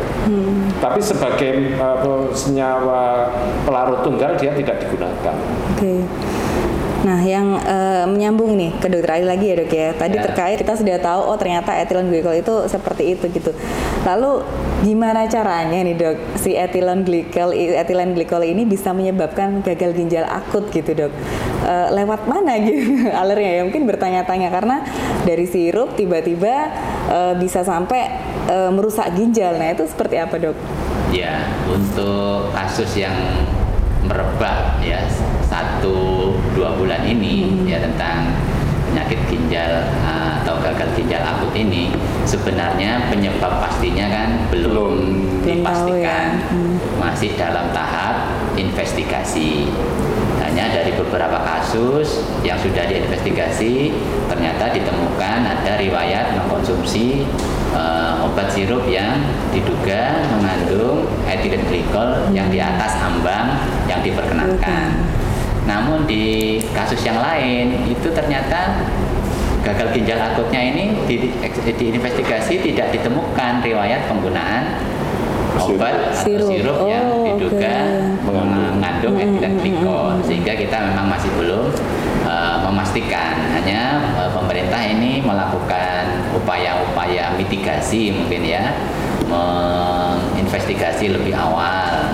Tapi 0.81 0.99
sebagai 0.99 1.75
eh, 1.75 2.27
senyawa 2.35 3.29
pelarut 3.65 4.03
tunggal 4.03 4.35
dia 4.37 4.51
tidak 4.53 4.83
digunakan. 4.83 5.35
Oke. 5.75 6.03
Nah, 6.99 7.23
yang 7.23 7.55
eh, 7.63 8.03
menyambung 8.03 8.59
nih 8.59 8.75
ke 8.75 8.91
dokter 8.91 9.15
Ali 9.15 9.23
lagi 9.23 9.45
ya 9.47 9.55
dok 9.63 9.71
ya. 9.71 9.89
Tadi 9.95 10.15
Ya. 10.19 10.23
terkait 10.27 10.59
kita 10.59 10.75
sudah 10.75 10.99
tahu 10.99 11.21
oh 11.31 11.37
ternyata 11.39 11.71
etilen 11.71 12.11
glikol 12.11 12.35
itu 12.35 12.67
seperti 12.67 13.15
itu 13.15 13.31
gitu. 13.31 13.55
Lalu 14.03 14.43
gimana 14.83 15.23
caranya 15.31 15.79
nih 15.79 15.95
dok 15.95 16.17
si 16.35 16.59
etilen 16.59 17.07
glikol 17.07 17.55
etilen 17.55 18.15
glikol 18.15 18.43
ini 18.43 18.67
bisa 18.67 18.91
menyebabkan 18.91 19.63
gagal 19.63 19.95
ginjal 19.95 20.27
akut 20.27 20.67
gitu 20.75 20.91
dok? 20.91 21.11
Eh, 21.63 21.87
lewat 21.95 22.27
mana 22.27 22.59
gitu 22.67 23.07
alurnya 23.15 23.51
ya? 23.59 23.61
Mungkin 23.63 23.87
bertanya-tanya 23.87 24.51
karena 24.51 24.83
dari 25.23 25.47
sirup 25.47 25.95
tiba-tiba 25.95 26.67
eh, 27.07 27.33
bisa 27.39 27.63
sampai 27.63 28.11
eh, 28.51 28.71
merusak 28.75 29.15
ginjal. 29.15 29.55
Nah 29.55 29.71
itu 29.71 29.87
seperti 29.87 30.19
apa 30.19 30.35
dok? 30.35 30.57
Ya, 31.09 31.47
untuk 31.65 32.53
kasus 32.53 32.93
yang 32.93 33.15
merebak 34.09 34.81
ya 34.81 35.05
satu 35.45 36.33
dua 36.57 36.73
bulan 36.73 37.05
ini 37.05 37.63
ya 37.69 37.77
tentang 37.77 38.33
penyakit 38.89 39.21
ginjal 39.29 39.85
uh, 40.01 40.41
atau 40.41 40.57
gagal 40.65 40.89
ginjal 40.97 41.21
akut 41.21 41.53
ini 41.53 41.93
sebenarnya 42.25 43.05
penyebab 43.13 43.61
pastinya 43.61 44.09
kan 44.09 44.29
belum 44.49 44.93
dipastikan 45.45 46.41
ya. 46.41 46.49
Hmm. 46.49 46.73
masih 46.97 47.37
dalam 47.37 47.69
tahap 47.69 48.33
investigasi 48.57 49.69
hanya 50.39 50.71
dari 50.71 50.95
beberapa 50.95 51.39
kasus 51.43 52.23
yang 52.41 52.55
sudah 52.59 52.87
diinvestigasi 52.87 53.91
ternyata 54.31 54.71
ditemukan 54.71 55.39
ada 55.43 55.77
riwayat 55.77 56.35
mengkonsumsi 56.39 57.27
eh, 57.75 58.25
obat 58.25 58.47
sirup 58.51 58.87
yang 58.87 59.19
diduga 59.51 60.25
mengandung 60.35 61.07
etilen 61.27 61.63
glikol 61.67 62.29
yang 62.31 62.47
di 62.49 62.59
atas 62.61 62.97
ambang 62.99 63.59
yang 63.85 64.01
diperkenankan. 64.01 64.95
Namun 65.69 66.09
di 66.09 66.57
kasus 66.73 67.05
yang 67.05 67.21
lain 67.21 67.85
itu 67.85 68.09
ternyata 68.09 68.81
gagal 69.61 69.91
ginjal 69.91 70.17
akutnya 70.17 70.61
ini 70.71 70.95
di, 71.05 71.29
diinvestigasi 71.75 72.63
tidak 72.63 72.95
ditemukan 72.95 73.61
riwayat 73.61 74.07
penggunaan 74.07 74.79
obat 75.57 75.95
atau 76.13 76.21
Sirup. 76.21 76.49
sirup, 76.49 76.77
yang 76.85 77.05
Oh, 77.09 77.25
diduga 77.25 77.73
oke. 77.73 78.29
Mengandung. 78.29 78.77
mengandung 78.77 79.15
etilen 79.17 79.53
glikol 79.57 80.07
sehingga 80.21 80.53
kita 80.53 80.77
memang 80.85 81.07
masih 81.09 81.31
belum 81.35 81.71
eh, 82.23 82.55
memastikan 82.61 83.33
hanya 83.53 83.81
eh, 84.17 84.29
pemerintah 84.29 84.81
ini 84.81 85.19
melakukan 85.19 86.03
upaya-upaya 86.35 87.33
mitigasi 87.35 88.11
mungkin 88.11 88.41
ya 88.43 88.63
menginvestigasi 89.25 91.09
lebih 91.11 91.33
awal 91.33 92.09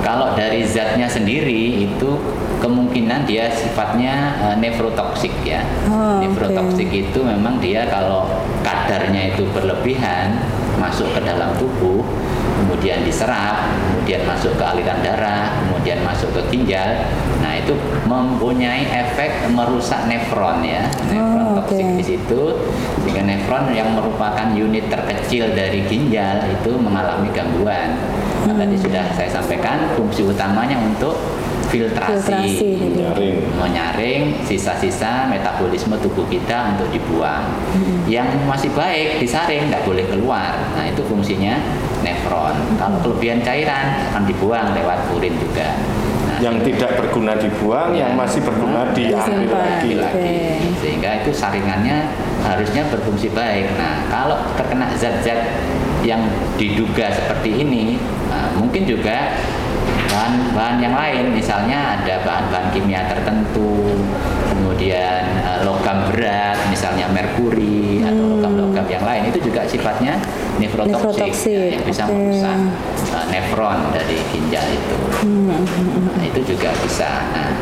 kalau 0.00 0.34
dari 0.34 0.64
zatnya 0.64 1.06
sendiri 1.06 1.86
itu 1.86 2.10
kemungkinan 2.58 3.24
dia 3.24 3.48
sifatnya 3.48 4.36
uh, 4.42 4.52
nefrotoksik 4.52 5.32
ya. 5.40 5.62
Oh, 5.88 6.20
nefrotoksik 6.20 6.90
itu 6.90 7.20
memang 7.22 7.56
dia 7.56 7.86
kalau 7.86 8.26
kadarnya 8.60 9.32
itu 9.32 9.48
berlebihan 9.48 10.36
masuk 10.80 11.12
ke 11.12 11.20
dalam 11.20 11.52
tubuh, 11.60 12.00
kemudian 12.56 13.04
diserap, 13.04 13.68
kemudian 13.92 14.24
masuk 14.24 14.56
ke 14.56 14.64
aliran 14.64 15.04
darah, 15.04 15.52
kemudian 15.60 16.00
masuk 16.00 16.32
ke 16.32 16.40
ginjal. 16.48 17.04
Nah, 17.44 17.52
itu 17.54 17.76
mempunyai 18.08 18.88
efek 18.88 19.52
merusak 19.52 20.08
nefron 20.08 20.64
ya. 20.64 20.88
Nefron 21.06 21.44
Oh, 21.50 21.56
toksik 21.60 21.84
oke. 21.84 21.96
di 21.98 22.04
situ 22.06 22.42
sehingga 23.02 23.22
nefron 23.26 23.74
yang 23.74 23.92
merupakan 23.92 24.48
unit 24.50 24.88
terkecil 24.88 25.52
dari 25.52 25.84
ginjal 25.84 26.40
itu 26.48 26.70
mengalami 26.80 27.28
gangguan. 27.30 28.00
Nah, 28.48 28.56
tadi 28.56 28.72
Hmm. 28.72 28.84
sudah 28.88 29.04
saya 29.12 29.28
sampaikan 29.28 29.92
fungsi 29.94 30.24
utamanya 30.24 30.80
untuk 30.80 31.12
filtrasi, 31.70 32.18
Filtrasi. 32.18 32.70
Menyaring. 32.82 33.36
menyaring 33.56 34.22
sisa-sisa 34.42 35.30
metabolisme 35.30 35.94
tubuh 36.02 36.26
kita 36.26 36.74
untuk 36.76 36.90
dibuang. 36.90 37.46
Hmm. 37.72 38.02
Yang 38.10 38.28
masih 38.44 38.70
baik 38.74 39.22
disaring, 39.22 39.70
nggak 39.70 39.86
boleh 39.86 40.04
keluar. 40.10 40.58
Nah 40.74 40.84
itu 40.84 41.00
fungsinya 41.06 41.54
nefron. 42.02 42.58
Kalau 42.76 42.98
Hmm. 42.98 43.04
kelebihan 43.06 43.40
cairan 43.40 43.86
akan 44.10 44.22
dibuang 44.26 44.74
lewat 44.74 44.98
urin 45.14 45.34
juga. 45.38 45.78
Nah, 46.26 46.38
yang 46.42 46.56
tidak 46.60 46.98
berguna 46.98 47.38
dibuang, 47.38 47.94
Ya. 47.94 48.10
yang 48.10 48.18
masih 48.18 48.42
berguna 48.42 48.90
diambil 48.90 49.54
lagi. 49.54 49.92
lagi 49.94 50.38
sehingga 50.80 51.22
itu 51.22 51.30
saringannya 51.30 52.08
harusnya 52.40 52.88
berfungsi 52.88 53.28
baik 53.36 53.68
nah 53.76 54.00
kalau 54.08 54.40
terkena 54.56 54.88
zat-zat 54.96 55.60
yang 56.00 56.24
diduga 56.56 57.12
seperti 57.12 57.60
ini 57.60 58.00
nah, 58.32 58.48
mungkin 58.56 58.88
juga 58.88 59.36
bahan-bahan 60.10 60.76
yang 60.78 60.94
lain 60.94 61.24
misalnya 61.30 61.78
ada 61.96 62.14
bahan-bahan 62.20 62.66
kimia 62.70 63.06
tertentu 63.06 63.94
kemudian 64.50 65.22
eh, 65.40 65.60
logam 65.62 66.10
berat 66.10 66.58
misalnya 66.66 67.06
merkuri 67.08 68.02
atau 68.02 68.18
Hmm. 68.20 68.32
logam-logam 68.36 68.86
yang 68.88 69.04
lain 69.04 69.22
itu 69.28 69.38
juga 69.42 69.62
sifatnya 69.64 70.18
nefrotoksik, 70.56 71.30
ya, 71.46 71.76
yang 71.76 71.84
bisa 71.84 72.02
oke. 72.04 72.12
merusak 72.12 72.58
eh, 73.10 73.24
nefron 73.30 73.78
dari 73.92 74.16
ginjal 74.28 74.66
itu 74.66 74.96
Hmm, 75.20 75.62
Nah, 76.10 76.24
itu 76.24 76.40
juga 76.46 76.72
bisa. 76.80 77.10
Nah, 77.30 77.52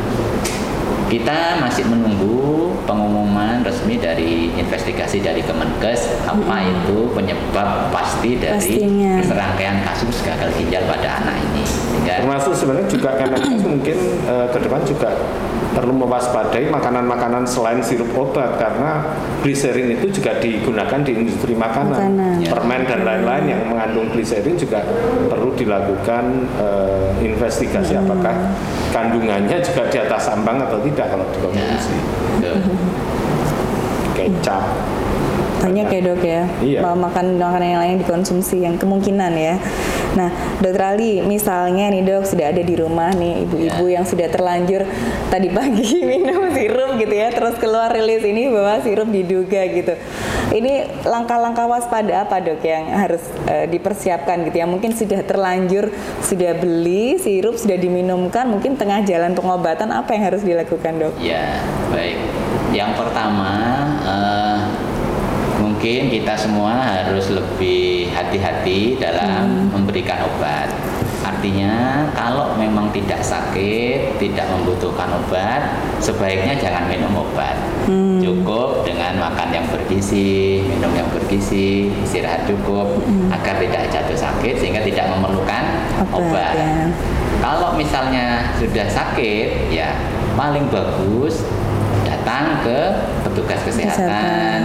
kita 1.08 1.56
masih 1.64 1.88
menunggu 1.88 2.76
pengumuman 2.84 3.64
resmi 3.64 3.96
dari 3.96 4.52
investigasi 4.60 5.24
dari 5.24 5.40
Kemenkes 5.40 6.24
apa 6.28 6.68
itu 6.68 7.08
penyebab 7.16 7.88
pasti 7.88 8.36
dari 8.36 8.60
Pastinya. 8.60 9.24
serangkaian 9.24 9.80
kasus 9.88 10.20
gagal 10.20 10.52
ginjal 10.60 10.84
pada 10.84 11.24
anak 11.24 11.36
ini. 11.48 11.64
Sehingga 11.64 12.24
Termasuk 12.24 12.52
sebenarnya 12.52 12.88
juga 12.92 13.10
Kemenkes 13.16 13.64
mungkin 13.64 13.96
eh, 14.28 14.46
ke 14.52 14.58
depan 14.60 14.80
juga 14.84 15.08
perlu 15.78 15.94
mewaspadai 15.94 16.66
makanan-makanan 16.68 17.46
selain 17.46 17.78
sirup 17.78 18.10
obat 18.12 18.58
karena 18.58 19.14
gliserin 19.40 19.94
itu 19.94 20.10
juga 20.10 20.34
digunakan 20.36 20.98
di 20.98 21.14
industri 21.14 21.54
makanan, 21.54 21.94
Makanan. 21.94 22.34
Ya. 22.42 22.50
permen 22.50 22.82
dan 22.82 23.00
lain-lain 23.06 23.44
yang 23.46 23.62
mengandung 23.64 24.10
gliserin 24.10 24.58
juga 24.58 24.82
perlu 25.30 25.54
dilakukan 25.54 26.24
eh, 26.58 27.22
investigasi 27.22 27.94
Hmm. 27.94 28.04
apakah 28.04 28.34
kandungannya 28.90 29.62
juga 29.62 29.86
di 29.86 29.98
atas 29.98 30.26
ambang 30.28 30.58
atau 30.60 30.82
tidak 30.82 31.06
kalau 31.08 31.22
ya, 31.22 31.32
dikonsumsi. 31.38 31.94
betul. 32.42 32.56
Kecap. 34.12 34.64
banyak 35.58 35.90
ya 35.90 36.00
dok 36.00 36.22
ya 36.22 36.42
Iya. 36.58 36.80
makan 36.86 37.34
makanan 37.34 37.66
yang 37.66 37.80
lain 37.82 37.96
dikonsumsi 37.98 38.62
yang 38.62 38.74
kemungkinan 38.74 39.34
ya 39.34 39.54
nah 40.16 40.30
dokter 40.60 40.82
Ali 40.84 41.20
misalnya 41.20 41.90
nih 41.90 42.02
dok 42.02 42.24
sudah 42.24 42.48
ada 42.48 42.62
di 42.62 42.74
rumah 42.74 43.12
nih 43.12 43.44
ibu-ibu 43.44 43.84
Ya. 43.88 44.00
yang 44.00 44.04
sudah 44.04 44.28
terlanjur 44.28 44.86
tadi 45.28 45.48
pagi 45.48 46.00
minum 46.10 46.48
sirup 46.52 46.96
gitu 46.96 47.12
ya 47.12 47.28
terus 47.28 47.56
keluar 47.56 47.90
rilis 47.90 48.22
ini 48.22 48.48
bahwa 48.48 48.80
sirup 48.80 49.08
diduga 49.08 49.62
gitu 49.66 49.94
ini 50.48 50.86
langkah-langkah 51.04 51.68
waspada 51.68 52.24
apa 52.24 52.40
dok 52.40 52.60
yang 52.62 52.88
harus 52.88 53.20
eh, 53.44 53.66
dipersiapkan 53.66 54.48
gitu 54.48 54.56
ya 54.56 54.66
mungkin 54.66 54.96
sudah 54.96 55.20
terlanjur 55.22 55.92
sudah 56.20 56.56
beli 56.56 57.20
sirup 57.20 57.56
sudah 57.56 57.76
diminumkan 57.76 58.48
mungkin 58.48 58.74
tengah 58.74 59.04
jalan 59.04 59.36
pengobatan 59.36 59.92
apa 59.92 60.08
yang 60.12 60.24
harus 60.24 60.40
dilakukan 60.40 60.94
dok 60.96 61.14
Ya, 61.18 61.60
baik. 61.90 62.16
Yang 62.70 63.00
pertama, 63.00 63.52
eh, 64.04 64.47
mungkin 65.78 66.10
kita 66.10 66.34
semua 66.34 66.74
harus 66.82 67.30
lebih 67.30 68.10
hati-hati 68.10 68.98
dalam 68.98 69.70
memberikan 69.70 70.26
obat. 70.26 70.66
Artinya, 71.22 72.02
kalau 72.18 72.58
memang 72.58 72.90
tidak 72.90 73.22
sakit, 73.22 74.18
tidak 74.18 74.50
membutuhkan 74.50 75.06
obat, 75.22 75.78
sebaiknya 76.02 76.58
jangan 76.58 76.90
minum 76.90 77.22
obat. 77.22 77.54
Cukup 78.18 78.82
dengan 78.82 79.22
makan 79.22 79.54
yang 79.54 79.70
bergizi, 79.70 80.66
minum 80.66 80.90
yang 80.98 81.06
bergizi, 81.14 81.94
istirahat 82.02 82.42
cukup 82.50 82.98
agar 83.30 83.62
tidak 83.62 83.86
jatuh 83.94 84.18
sakit 84.18 84.58
sehingga 84.58 84.82
tidak 84.82 85.06
memerlukan 85.14 85.62
Obat, 86.02 86.18
obat. 86.18 86.54
ya. 86.58 86.90
Kalau 87.38 87.78
misalnya 87.78 88.50
sudah 88.58 88.90
sakit, 88.90 89.70
ya 89.70 89.94
paling 90.34 90.66
bagus 90.74 91.46
datang 92.02 92.66
ke 92.66 92.78
petugas 93.22 93.62
kesehatan, 93.62 93.94
Kesehatan. 93.94 94.60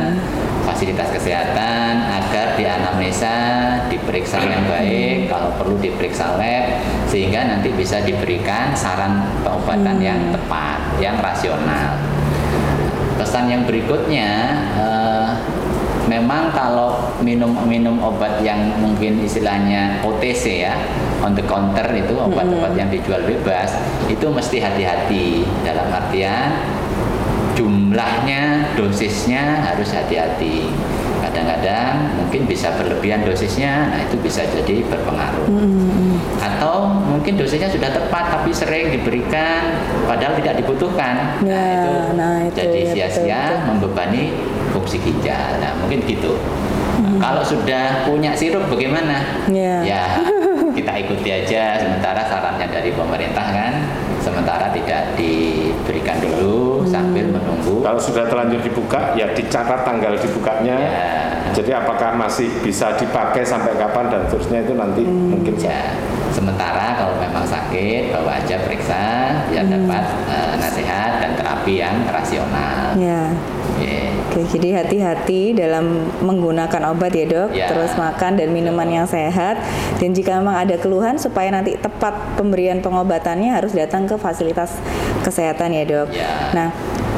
Fasilitas 0.83 1.15
kesehatan 1.15 1.91
agar 2.11 2.59
dianamnesa, 2.59 3.35
diperiksa 3.87 4.35
yang 4.43 4.67
baik, 4.67 5.31
kalau 5.31 5.55
perlu 5.55 5.79
diperiksa 5.79 6.35
lab 6.35 6.83
sehingga 7.07 7.47
nanti 7.47 7.71
bisa 7.71 8.03
diberikan 8.03 8.75
saran 8.75 9.23
pengobatan 9.47 10.03
yang 10.03 10.19
tepat, 10.35 10.83
yang 10.99 11.15
rasional. 11.23 11.95
Pesan 13.15 13.47
yang 13.47 13.63
berikutnya 13.63 14.27
eh, 14.75 15.31
memang 16.11 16.51
kalau 16.51 17.15
minum 17.23 17.55
minum 17.63 18.03
obat 18.03 18.43
yang 18.43 18.75
mungkin 18.83 19.23
istilahnya 19.23 20.03
OTC 20.03 20.67
ya 20.67 20.75
on 21.23 21.31
the 21.31 21.47
counter 21.47 21.87
itu 21.95 22.11
obat-obat 22.11 22.75
yang 22.75 22.91
dijual 22.91 23.23
bebas 23.23 23.71
itu 24.11 24.27
mesti 24.27 24.59
hati-hati. 24.59 25.47
Dalam 25.63 25.87
artian 25.87 26.72
jumlahnya 27.53 28.73
dosisnya 28.77 29.63
harus 29.63 29.93
hati-hati. 29.93 30.69
Kadang-kadang 31.23 32.19
mungkin 32.19 32.45
bisa 32.45 32.75
berlebihan 32.75 33.23
dosisnya 33.23 33.89
nah 33.89 33.99
itu 34.03 34.19
bisa 34.19 34.43
jadi 34.43 34.83
berpengaruh. 34.85 35.47
Atau 36.43 36.99
mungkin 37.09 37.39
dosisnya 37.39 37.71
sudah 37.71 37.89
tepat 37.89 38.33
tapi 38.37 38.51
sering 38.51 38.91
diberikan 38.91 39.79
padahal 40.05 40.35
tidak 40.43 40.61
dibutuhkan. 40.61 41.39
Ya, 41.41 42.11
nah 42.13 42.43
itu 42.43 42.59
jadi 42.59 42.79
ya, 42.83 42.91
sia-sia 42.91 43.41
betul-betul. 43.41 43.67
membebani 43.69 44.23
fungsi 44.75 44.97
ginjal. 44.99 45.63
Nah 45.63 45.71
mungkin 45.79 46.03
gitu. 46.05 46.35
Nah, 47.01 47.17
kalau 47.17 47.41
sudah 47.41 48.05
punya 48.05 48.37
sirup 48.37 48.69
bagaimana? 48.69 49.47
Ya. 49.49 49.81
ya 49.81 50.03
kita 50.77 50.91
ikuti 51.07 51.29
aja. 51.31 51.79
Sementara 51.81 52.21
sarannya 52.27 52.67
dari 52.69 52.91
pemerintah 52.93 53.47
kan 53.49 53.73
sementara 54.23 54.71
tidak 54.71 55.19
diberikan 55.19 56.15
dulu 56.23 56.52
Kalau 57.63 57.95
sudah 57.95 58.27
terlanjur 58.27 58.59
dibuka, 58.59 59.15
ya 59.15 59.31
dicatat 59.31 59.87
tanggal 59.87 60.13
dibukanya. 60.15 60.75
Ya. 60.75 61.07
Jadi 61.53 61.69
apakah 61.69 62.17
masih 62.17 62.49
bisa 62.59 62.97
dipakai 62.97 63.45
sampai 63.45 63.77
kapan 63.77 64.09
dan 64.09 64.25
seterusnya 64.25 64.65
itu 64.65 64.73
nanti 64.73 65.05
mungkin 65.05 65.53
Ya, 65.55 65.95
sementara 66.33 66.97
kalau 66.97 67.15
memang 67.21 67.45
sakit 67.45 68.09
bawa 68.09 68.41
aja 68.41 68.57
periksa 68.59 69.03
biar 69.47 69.69
dapat 69.69 70.03
eh, 70.27 70.53
nasihat 70.57 71.11
dan 71.21 71.31
terapi 71.37 71.73
yang 71.77 71.95
rasional. 72.09 72.97
ya 72.97 73.29
Oke. 73.73 73.95
Oke, 74.33 74.49
jadi 74.57 74.81
hati-hati 74.81 75.53
dalam 75.53 76.09
menggunakan 76.19 76.89
obat 76.89 77.13
ya 77.13 77.25
dok, 77.29 77.53
Ya. 77.53 77.69
terus 77.69 77.93
makan 77.93 78.33
dan 78.33 78.49
minuman 78.49 78.89
yang 78.89 79.05
sehat. 79.05 79.61
Dan 80.01 80.09
jika 80.09 80.41
memang 80.41 80.57
ada 80.57 80.73
keluhan 80.73 81.21
supaya 81.21 81.53
nanti 81.53 81.77
tepat 81.77 82.17
pemberian 82.33 82.81
pengobatannya 82.81 83.53
harus 83.53 83.77
datang 83.77 84.09
ke 84.09 84.17
fasilitas 84.17 84.73
kesehatan 85.21 85.77
ya 85.77 85.83
dok. 85.85 86.09
Ya. 86.09 86.49
Nah, 86.49 86.73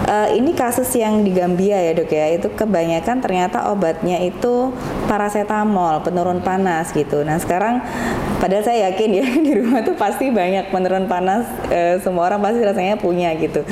eh, 0.06 0.30
ini 0.38 0.54
kasus 0.54 0.88
yang 0.96 1.26
di 1.26 1.34
Gambia 1.34 1.82
ya 1.82 1.92
dok 1.98 2.10
ya, 2.14 2.32
itu 2.32 2.48
kebanyakan 2.54 3.20
ternyata 3.20 3.74
obatnya 3.74 4.22
itu 4.22 4.72
paracetamol, 5.10 6.06
penurun 6.06 6.40
panas 6.46 6.94
gitu. 6.94 7.26
Nah 7.26 7.42
sekarang, 7.42 7.82
padahal 8.38 8.64
saya 8.64 8.94
yakin 8.94 9.10
ya 9.12 9.26
di 9.48 9.52
rumah 9.60 9.82
tuh 9.82 9.98
pasti 9.98 10.30
banyak 10.30 10.70
penurun 10.70 11.10
panas, 11.10 11.50
eh, 11.74 11.98
semua 12.02 12.30
orang 12.30 12.42
pasti 12.42 12.62
rasanya 12.62 12.96
punya 13.02 13.34
gitu. 13.36 13.66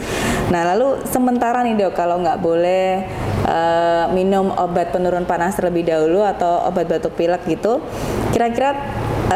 Nah 0.49 0.73
lalu 0.73 1.05
sementara 1.07 1.61
nih 1.61 1.77
dok, 1.77 1.93
kalau 1.93 2.19
nggak 2.19 2.41
boleh 2.41 3.05
eh, 3.45 4.05
minum 4.11 4.49
obat 4.57 4.89
penurun 4.89 5.29
panas 5.29 5.53
terlebih 5.53 5.85
dahulu 5.85 6.25
atau 6.25 6.65
obat 6.65 6.89
batuk 6.89 7.13
pilek 7.13 7.45
gitu, 7.45 7.79
kira-kira 8.33 8.73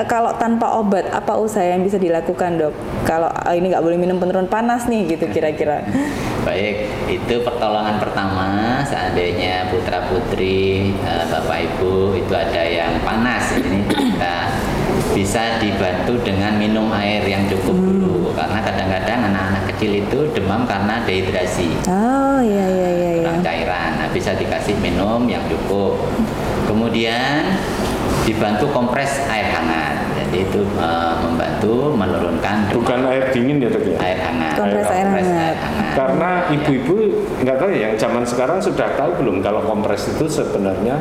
kalau 0.05 0.36
tanpa 0.38 0.77
obat 0.77 1.10
apa 1.10 1.41
usaha 1.41 1.65
yang 1.65 1.81
bisa 1.81 1.97
dilakukan 1.97 2.62
dok? 2.62 2.73
Kalau 3.05 3.29
eh, 3.29 3.55
ini 3.57 3.73
nggak 3.73 3.81
boleh 3.81 3.97
minum 3.97 4.21
penurun 4.21 4.45
panas 4.45 4.86
nih 4.86 5.17
gitu 5.17 5.25
kira-kira. 5.29 5.81
Baik, 6.47 6.75
itu 7.12 7.43
pertolongan 7.43 7.99
pertama 7.99 8.79
seandainya 8.88 9.67
putra 9.67 10.07
putri 10.07 10.95
bapak 11.03 11.60
ibu 11.60 12.15
itu 12.15 12.31
ada 12.31 12.63
yang 12.63 13.03
panas 13.03 13.51
ini 13.51 13.83
kita 13.83 14.47
bisa 15.12 15.60
dibantu 15.60 16.15
dengan 16.23 16.55
minum 16.55 16.88
air 16.95 17.19
yang 17.27 17.43
cukup 17.51 17.75
Hmm. 17.75 17.88
dulu 17.99 18.31
karena 18.31 18.63
kadang-kadang 18.63 19.19
anak-anak 19.27 19.63
kecil 19.75 19.91
itu 19.91 20.19
demam 20.31 20.63
karena 20.63 21.03
dehidrasi 21.03 21.83
Oh 21.83 22.39
iya 22.39 22.63
iya 22.63 22.89
iya. 22.95 23.10
iya. 23.12 23.21
kurang 23.27 23.43
cairan. 23.43 23.91
Nah, 23.99 24.07
bisa 24.10 24.31
dikasih 24.31 24.79
minum 24.79 25.27
yang 25.27 25.43
cukup. 25.51 25.99
Kemudian 26.63 27.60
dibantu 28.23 28.71
kompres 28.71 29.19
air 29.27 29.51
hangat. 29.51 29.77
Jadi 30.28 30.44
itu 30.44 30.60
eh, 30.76 31.13
membantu 31.24 31.74
menurunkan. 31.90 32.56
Bukan 32.70 33.00
air 33.08 33.32
dingin 33.32 33.58
ya 33.58 33.70
dok 33.72 33.84
ya? 33.86 33.98
air 33.98 34.20
hangat. 34.20 34.54
Kompres 34.56 34.88
air 34.88 35.08
hangat. 35.08 35.56
Karena 35.96 36.30
ibu-ibu 36.50 36.96
nggak 37.42 37.58
tahu 37.58 37.70
ya, 37.72 37.80
yang 37.88 37.94
zaman 37.96 38.24
sekarang 38.24 38.60
sudah 38.60 38.92
tahu 38.94 39.16
belum 39.18 39.40
kalau 39.40 39.63
kompres 39.63 40.06
itu 40.06 40.28
sebenarnya 40.28 41.00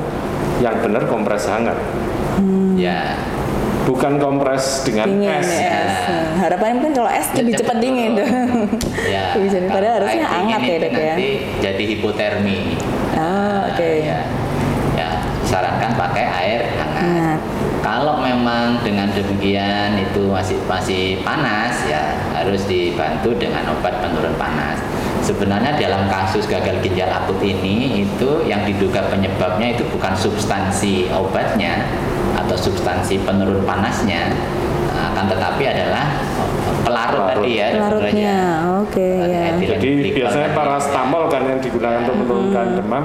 yang 0.57 0.79
benar 0.81 1.05
kompres 1.05 1.45
hangat, 1.45 1.77
Ya, 2.77 3.17
bukan 3.85 4.17
kompres 4.17 4.85
dengan 4.85 5.09
Dingin 5.11 5.37
es. 5.37 5.49
ya 5.51 5.69
es. 5.83 5.97
Nah, 6.07 6.25
harapannya 6.39 6.75
mungkin 6.77 6.95
kalau 6.95 7.11
es 7.11 7.29
lebih 7.35 7.53
Ya, 7.53 7.59
cepat 7.59 7.77
dingin 7.79 8.11
dong. 8.15 8.29
ya. 9.05 9.25
Bisa, 9.43 9.59
padahal 9.65 9.75
Kalau 9.75 9.97
harusnya 10.01 10.25
air 10.25 10.33
hangat 10.39 10.61
ya, 10.63 10.77
Dok, 10.79 10.93
ya. 10.95 11.13
Nanti 11.13 11.31
jadi 11.61 11.83
hipotermi. 11.91 12.59
Ah, 13.13 13.69
oke. 13.69 13.91
ya. 14.01 14.19
ya, 14.95 15.09
sarankan 15.43 15.93
pakai 15.95 16.25
air 16.25 16.61
hangat. 16.71 17.01
Hangat. 17.03 17.41
Kalau 17.87 18.19
memang 18.19 18.83
dengan 18.83 19.07
demikian 19.15 19.95
itu 19.95 20.27
masih 20.27 20.59
masih 20.67 21.23
panas 21.23 21.87
ya 21.87 22.19
harus 22.35 22.67
dibantu 22.67 23.31
dengan 23.39 23.63
obat 23.79 24.03
penurun 24.03 24.35
panas. 24.35 24.83
Sebenarnya 25.23 25.79
dalam 25.79 26.11
kasus 26.11 26.51
gagal 26.51 26.83
ginjal 26.83 27.07
akut 27.07 27.39
ini 27.39 28.03
itu 28.03 28.43
yang 28.43 28.67
diduga 28.67 29.07
penyebabnya 29.07 29.79
itu 29.79 29.87
bukan 29.95 30.19
substansi 30.19 31.15
obatnya 31.15 31.87
atau 32.35 32.59
substansi 32.59 33.23
penurun 33.23 33.63
panasnya, 33.63 34.35
akan 35.15 35.25
tetapi 35.31 35.63
adalah 35.71 36.11
pelarut, 36.83 37.23
Pelarut. 37.23 37.39
tadi 37.39 37.51
ya. 37.55 37.67
Pelarutnya, 37.71 38.37
oke 38.83 39.11
ya. 39.31 39.47
Jadi 39.63 39.91
biasanya 40.11 40.51
tadi. 40.51 40.59
parastamol 40.59 41.23
kan 41.31 41.43
yang 41.47 41.61
digunakan 41.63 42.03
untuk 42.03 42.17
menurunkan 42.19 42.67
demam 42.83 43.05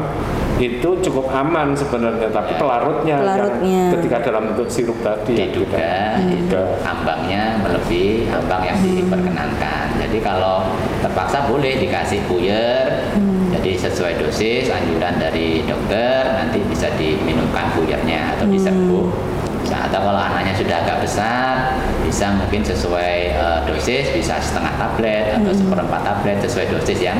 itu 0.61 0.89
cukup 1.01 1.25
aman 1.33 1.73
sebenarnya, 1.73 2.29
tapi 2.29 2.53
pelarutnya, 2.53 3.17
yang 3.17 3.25
Pelarutnya. 3.25 3.81
ketika 3.97 4.17
dalam 4.21 4.53
bentuk 4.53 4.69
sirup 4.69 4.97
tadi 5.01 5.33
yang 5.33 5.49
diduga 5.49 5.77
tidak- 6.21 6.37
itu 6.37 6.45
tidak. 6.53 6.67
ambangnya 6.85 7.43
melebihi 7.59 8.29
ambang 8.29 8.61
yang 8.61 8.77
diperkenankan. 8.77 9.85
Jadi 9.97 10.17
kalau 10.21 10.69
terpaksa 11.01 11.49
boleh 11.49 11.81
dikasih 11.81 12.21
puyer, 12.29 13.09
jadi 13.51 13.71
sesuai 13.75 14.21
dosis 14.21 14.69
anjuran 14.69 15.17
dari 15.17 15.65
dokter 15.65 16.29
nanti 16.29 16.61
bisa 16.69 16.93
diminumkan 16.93 17.73
puyernya 17.73 18.37
atau 18.37 18.45
diserbuk. 18.45 19.09
Nah, 19.09 19.40
atau 19.67 19.99
kalau 20.01 20.17
anaknya 20.17 20.53
sudah 20.57 20.75
agak 20.81 20.97
besar, 21.03 21.77
bisa 22.01 22.33
mungkin 22.33 22.61
sesuai 22.61 23.15
eh, 23.31 23.59
dosis, 23.65 24.09
bisa 24.11 24.41
setengah 24.41 24.73
tablet 24.75 25.37
atau 25.37 25.51
seperempat 25.51 26.01
tablet 26.01 26.37
sesuai 26.41 26.65
dosis 26.71 26.99
yang 26.99 27.17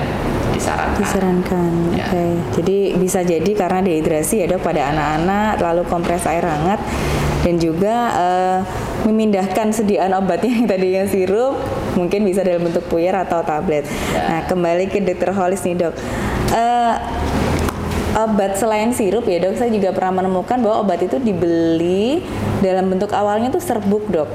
disarankan. 0.52 1.00
Disarankan, 1.00 1.72
Ya. 1.94 2.06
oke. 2.10 2.26
Jadi 2.62 2.78
bisa 2.98 3.20
jadi 3.22 3.52
karena 3.54 3.80
dehidrasi 3.82 4.44
ya 4.44 4.48
dok 4.48 4.62
pada 4.62 4.92
anak-anak 4.92 5.62
lalu 5.62 5.82
kompres 5.88 6.26
air 6.28 6.44
hangat 6.44 6.82
dan 7.42 7.58
juga 7.58 7.96
eh, 8.14 8.60
memindahkan 9.02 9.74
sediaan 9.74 10.14
obatnya 10.14 10.52
yang 10.62 10.68
tadinya 10.70 11.04
sirup 11.10 11.58
mungkin 11.98 12.22
bisa 12.22 12.46
dalam 12.46 12.62
bentuk 12.62 12.86
puyer 12.86 13.14
atau 13.14 13.42
tablet. 13.42 13.88
Ya. 14.14 14.22
Nah 14.28 14.42
kembali 14.46 14.86
ke 14.88 15.02
dokter 15.02 15.34
Holis 15.34 15.66
nih 15.66 15.78
dok. 15.80 15.94
Eh, 16.52 16.94
obat 18.14 18.60
selain 18.60 18.92
sirup 18.92 19.24
ya 19.24 19.40
dok, 19.40 19.56
saya 19.56 19.72
juga 19.72 19.96
pernah 19.96 20.22
menemukan 20.22 20.60
bahwa 20.60 20.84
obat 20.84 21.00
itu 21.00 21.18
dibeli 21.18 22.20
dalam 22.60 22.92
bentuk 22.92 23.12
awalnya 23.12 23.48
tuh 23.50 23.64
serbuk 23.64 24.08
dok. 24.08 24.28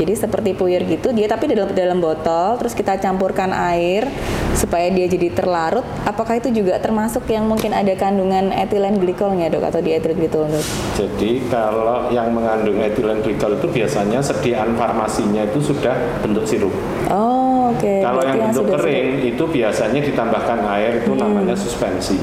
Jadi 0.00 0.16
seperti 0.16 0.56
puyer 0.56 0.80
gitu, 0.88 1.12
dia 1.12 1.28
tapi 1.28 1.44
dalam 1.44 1.76
dalam 1.76 2.00
botol, 2.00 2.56
terus 2.56 2.72
kita 2.72 2.96
campurkan 2.96 3.52
air 3.52 4.08
supaya 4.56 4.88
dia 4.88 5.04
jadi 5.04 5.28
terlarut. 5.28 5.84
Apakah 6.08 6.40
itu 6.40 6.48
juga 6.50 6.80
termasuk 6.80 7.28
yang 7.28 7.44
mungkin 7.44 7.76
ada 7.76 7.92
kandungan 7.92 8.48
etilen 8.50 8.96
glikolnya 8.96 9.52
dok 9.52 9.68
atau 9.68 9.84
dietilen 9.84 10.16
glikol 10.16 10.48
dok? 10.48 10.64
Jadi 10.96 11.44
kalau 11.52 12.08
yang 12.08 12.32
mengandung 12.32 12.80
etilen 12.80 13.20
glikol 13.20 13.60
itu 13.60 13.68
biasanya 13.68 14.24
sediaan 14.24 14.72
farmasinya 14.74 15.44
itu 15.44 15.60
sudah 15.60 15.92
bentuk 16.24 16.48
sirup. 16.48 16.72
Oh 17.12 17.68
oke. 17.76 17.94
Kalau 18.00 18.24
Berarti 18.24 18.32
yang 18.32 18.48
bentuk 18.48 18.64
sudah- 18.66 18.80
kering 18.80 19.10
itu 19.20 19.44
biasanya 19.44 20.00
ditambahkan 20.00 20.58
air 20.80 20.92
itu 21.04 21.12
Hmm. 21.12 21.20
namanya 21.20 21.52
suspensi. 21.52 22.16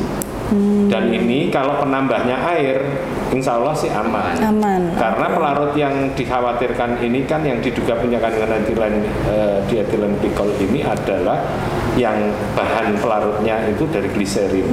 Dan 0.88 1.12
ini 1.12 1.52
kalau 1.52 1.76
penambahnya 1.84 2.40
air, 2.56 2.80
insya 3.36 3.60
Allah 3.60 3.76
sih 3.76 3.92
aman. 3.92 4.36
Aman. 4.40 4.82
Karena 4.96 5.28
pelarut 5.36 5.74
yang 5.76 6.16
dikhawatirkan 6.16 7.04
ini 7.04 7.28
kan 7.28 7.44
yang 7.44 7.60
diduga 7.60 8.00
punya 8.00 8.16
kandungan 8.18 8.64
etilen 8.64 9.04
eh, 9.28 9.60
dietilen 9.68 10.16
glikol 10.24 10.48
ini 10.64 10.88
adalah 10.88 11.44
yang 12.00 12.32
bahan 12.56 12.96
pelarutnya 13.04 13.68
itu 13.68 13.84
dari 13.92 14.08
gliserin. 14.08 14.68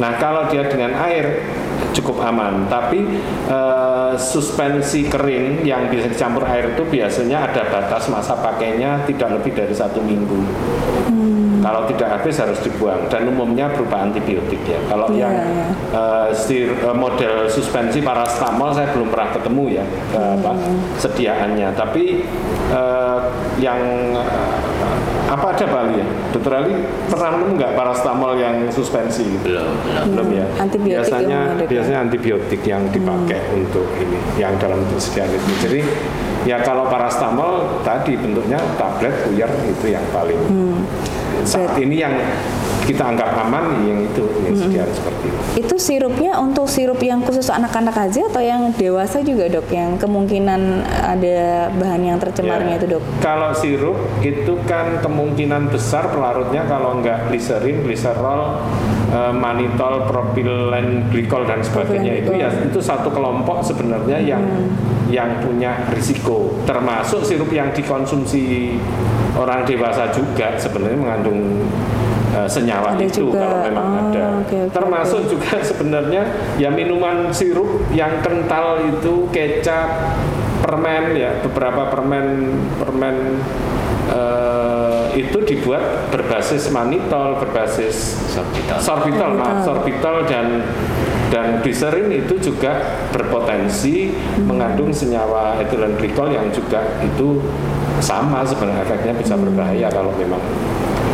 Nah 0.00 0.16
kalau 0.16 0.48
dia 0.48 0.64
dengan 0.64 0.96
air 0.96 1.44
cukup 1.92 2.24
aman, 2.24 2.64
tapi 2.72 3.04
eh, 3.52 4.12
suspensi 4.16 5.04
kering 5.12 5.60
yang 5.68 5.92
bisa 5.92 6.08
dicampur 6.08 6.48
air 6.48 6.72
itu 6.72 6.82
biasanya 6.88 7.52
ada 7.52 7.68
batas 7.68 8.08
masa 8.08 8.32
pakainya 8.40 9.04
tidak 9.04 9.40
lebih 9.40 9.52
dari 9.52 9.74
satu 9.76 10.00
minggu. 10.00 10.40
Kalau 11.66 11.82
tidak 11.90 12.08
habis 12.14 12.38
harus 12.38 12.62
dibuang 12.62 13.10
dan 13.10 13.26
umumnya 13.26 13.66
berupa 13.74 14.06
antibiotik 14.06 14.62
ya. 14.62 14.78
Kalau 14.86 15.10
Iya, 15.10 15.18
yang 15.18 15.34
stir- 16.30 16.78
eh, 16.78 16.94
model 16.94 17.50
suspensi 17.50 17.98
parastamol 17.98 18.70
saya 18.70 18.94
belum 18.94 19.10
pernah 19.10 19.34
ketemu 19.34 19.82
ya 19.82 19.84
eh, 20.14 20.30
apa, 20.38 20.54
sediaannya. 21.02 21.74
Tapi 21.74 22.22
eh, 22.70 23.18
yang 23.58 23.82
eh, 24.14 24.54
apa 25.26 25.58
ada 25.58 25.66
Bali 25.66 25.98
ya? 25.98 26.06
Dokter 26.30 26.52
Ali 26.54 26.72
pernah 27.10 27.34
nemu 27.34 27.58
nggak 27.58 27.72
parastamol 27.74 28.38
yang 28.38 28.62
suspensi? 28.70 29.26
Belum, 29.42 29.66
belum. 29.82 30.04
Belum 30.14 30.28
ya. 30.38 30.46
Antibiotik 30.62 31.02
biasanya 31.02 31.38
biasanya 31.66 31.98
antibiotik 32.06 32.62
yang 32.62 32.86
dipakai 32.94 33.42
untuk 33.50 33.90
ini, 33.98 34.22
yang 34.38 34.54
dalam 34.62 34.78
bentuk 34.86 35.02
sediaan 35.02 35.34
itu. 35.34 35.50
Jadi 35.66 35.80
ya 36.46 36.62
kalau 36.62 36.86
parastamol 36.86 37.82
tadi 37.82 38.14
bentuknya 38.14 38.54
tablet 38.78 39.10
puyer 39.26 39.50
itu 39.66 39.86
yang 39.90 40.06
paling 40.14 40.38
saat 41.44 41.76
ini 41.76 42.00
yang 42.00 42.14
kita 42.86 43.02
anggap 43.02 43.34
aman 43.42 43.82
yang 43.82 43.98
itu 43.98 44.24
yang 44.46 44.54
sediaan 44.54 44.90
seperti 44.94 45.26
itu. 45.26 45.40
Itu 45.66 45.76
sirupnya 45.82 46.38
untuk 46.38 46.70
sirup 46.70 47.02
yang 47.02 47.18
khusus 47.26 47.50
anak-anak 47.50 47.98
aja 47.98 48.30
atau 48.30 48.38
yang 48.38 48.70
dewasa 48.78 49.26
juga 49.26 49.50
dok? 49.50 49.66
Yang 49.74 50.06
kemungkinan 50.06 50.86
ada 50.86 51.68
bahan 51.74 52.02
yang 52.06 52.18
tercemarnya 52.22 52.78
Ya, 52.78 52.78
itu 52.78 52.86
dok? 52.98 53.02
Kalau 53.18 53.50
sirup 53.58 53.98
itu 54.22 54.54
kan 54.70 55.02
kemungkinan 55.02 55.74
besar 55.74 56.14
pelarutnya 56.14 56.62
kalau 56.70 57.02
nggak 57.02 57.26
gliserin, 57.30 57.82
gliserol, 57.82 58.62
eh, 59.08 59.32
manitol, 59.32 60.04
propilen 60.04 61.06
glikol 61.10 61.44
dan 61.44 61.60
sebagainya 61.60 62.24
itu 62.24 62.30
ya 62.32 62.48
itu 62.50 62.78
satu 62.78 63.10
kelompok 63.10 63.62
sebenarnya 63.62 64.18
yang 64.18 64.42
yang 65.06 65.38
punya 65.38 65.86
risiko. 65.90 66.58
Termasuk 66.66 67.22
sirup 67.22 67.50
yang 67.50 67.70
dikonsumsi 67.70 68.74
orang 69.36 69.62
dewasa 69.62 70.10
juga 70.10 70.58
sebenarnya 70.58 70.98
mengandung 70.98 71.62
eh, 72.34 72.48
senyawa 72.48 72.94
Ada 72.94 73.04
itu 73.04 73.30
juga. 73.30 73.38
kalau 73.38 73.58
memang 73.62 73.86
Oh, 73.86 74.00
ada. 74.10 74.24
oke, 74.42 74.58
oke, 74.58 74.58
Termasuk 74.74 75.20
juga 75.28 75.52
sebenarnya 75.62 76.22
ya 76.56 76.68
minuman 76.68 77.30
sirup 77.30 77.86
yang 77.92 78.18
kental 78.20 78.82
itu 78.82 79.30
kecap, 79.30 80.18
permen 80.58 81.14
ya 81.14 81.30
beberapa 81.40 81.86
permen 81.86 82.26
permen 82.76 83.38
eh, 84.10 85.04
itu 85.16 85.38
dibuat 85.42 86.12
berbasis 86.12 86.68
manitol, 86.68 87.40
berbasis 87.40 88.20
Sorbitol. 88.30 88.78
sorbitol, 88.78 89.30
maaf, 89.34 89.64
sorbitol 89.64 90.28
dan 90.28 90.60
dan 91.26 91.58
gliserin 91.58 92.06
itu 92.12 92.38
juga 92.38 93.02
berpotensi 93.10 94.14
mengandung 94.46 94.94
senyawa 94.94 95.58
etilen 95.58 95.98
glikol 95.98 96.30
yang 96.30 96.46
juga 96.54 96.86
itu 97.02 97.42
sama 97.98 98.46
sebenarnya 98.46 98.84
efeknya 98.84 99.12
bisa 99.16 99.34
berbahaya 99.34 99.88
kalau 99.90 100.14
memang 100.14 100.38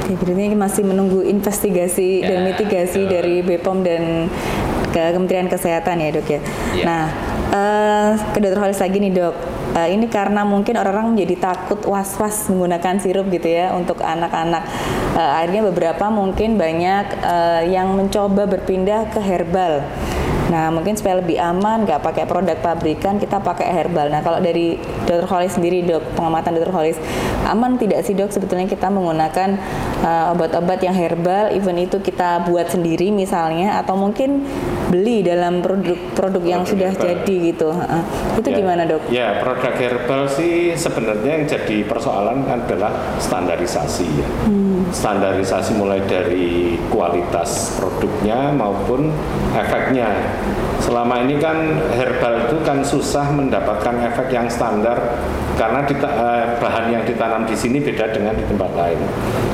Oke, 0.02 0.18
berarti 0.18 0.52
masih 0.52 0.82
menunggu 0.82 1.22
investigasi 1.22 2.20
dan 2.20 2.42
Ya, 2.42 2.46
mitigasi 2.52 3.06
betul. 3.06 3.12
dari 3.14 3.34
BPOM 3.40 3.78
dan 3.80 4.26
ke 4.92 5.02
Kementerian 5.14 5.48
Kesehatan 5.48 5.96
ya 5.96 6.10
dok 6.12 6.26
ya. 6.28 6.40
Ya. 6.74 6.84
Nah, 6.84 7.04
eh, 7.52 8.10
ke 8.32 8.38
dokter 8.40 8.58
Holis 8.58 8.80
lagi 8.80 8.96
nih 8.98 9.12
dok. 9.12 9.34
Eh, 9.72 9.88
ini 9.96 10.08
karena 10.08 10.44
mungkin 10.44 10.76
orang 10.80 11.12
menjadi 11.12 11.52
takut 11.52 11.80
was-was 11.84 12.48
menggunakan 12.48 13.00
sirup 13.00 13.28
gitu 13.28 13.48
ya 13.48 13.72
untuk 13.76 14.00
anak-anak. 14.00 14.64
Eh, 15.16 15.30
akhirnya 15.40 15.68
beberapa 15.68 16.08
mungkin 16.08 16.56
banyak 16.56 17.06
eh, 17.20 17.62
yang 17.72 17.92
mencoba 17.96 18.48
berpindah 18.48 19.12
ke 19.12 19.20
herbal. 19.20 19.84
Nah, 20.52 20.68
mungkin 20.68 20.92
supaya 20.92 21.24
lebih 21.24 21.40
aman, 21.40 21.88
nggak 21.88 22.04
pakai 22.04 22.28
produk 22.28 22.60
pabrikan, 22.60 23.16
kita 23.16 23.40
pakai 23.40 23.72
herbal. 23.72 24.12
Nah, 24.12 24.20
kalau 24.20 24.36
dari 24.36 24.76
Dr. 25.08 25.24
Holis 25.24 25.56
sendiri, 25.56 25.80
dok, 25.80 26.04
pengamatan 26.12 26.60
Dr. 26.60 26.76
Holis, 26.76 27.00
aman 27.48 27.80
tidak 27.80 28.04
sih 28.04 28.12
dok 28.12 28.28
sebetulnya 28.28 28.68
kita 28.68 28.92
menggunakan 28.92 29.56
uh, 30.04 30.36
obat-obat 30.36 30.84
yang 30.84 30.92
herbal, 30.92 31.56
even 31.56 31.80
itu 31.80 32.04
kita 32.04 32.44
buat 32.44 32.68
sendiri 32.68 33.08
misalnya, 33.08 33.80
atau 33.80 33.96
mungkin 33.96 34.44
beli 34.92 35.24
dalam 35.24 35.64
produk-produk 35.64 36.44
yang 36.44 36.62
Produk 36.62 36.72
sudah 36.76 36.90
herbal. 36.92 37.04
jadi 37.16 37.34
gitu. 37.48 37.68
Heeh. 37.72 38.02
Itu 38.36 38.48
Ya. 38.52 38.56
gimana 38.60 38.82
dok? 38.84 39.00
Ya, 39.08 39.28
produk 39.40 39.72
herbal 39.72 40.22
sih 40.28 40.76
sebenarnya 40.76 41.30
yang 41.32 41.46
jadi 41.48 41.76
persoalan 41.88 42.44
adalah 42.44 42.92
standarisasi 43.16 44.04
ya. 44.12 44.28
Standarisasi 44.92 45.72
mulai 45.74 46.04
dari 46.04 46.76
kualitas 46.86 47.80
produknya 47.80 48.52
maupun 48.52 49.08
efeknya. 49.56 50.12
Selama 50.78 51.24
ini 51.24 51.40
kan 51.40 51.56
herbal 51.90 52.44
itu 52.44 52.56
kan 52.60 52.84
susah 52.84 53.32
mendapatkan 53.32 53.96
efek 54.04 54.28
yang 54.28 54.44
standar 54.46 54.98
karena 55.52 55.84
dita- 55.84 56.10
eh, 56.10 56.44
bahan 56.56 56.84
yang 56.88 57.02
ditanam 57.02 57.44
di 57.44 57.52
sini 57.52 57.78
beda 57.78 58.08
dengan 58.08 58.32
di 58.32 58.44
tempat 58.44 58.70
lain. 58.72 58.98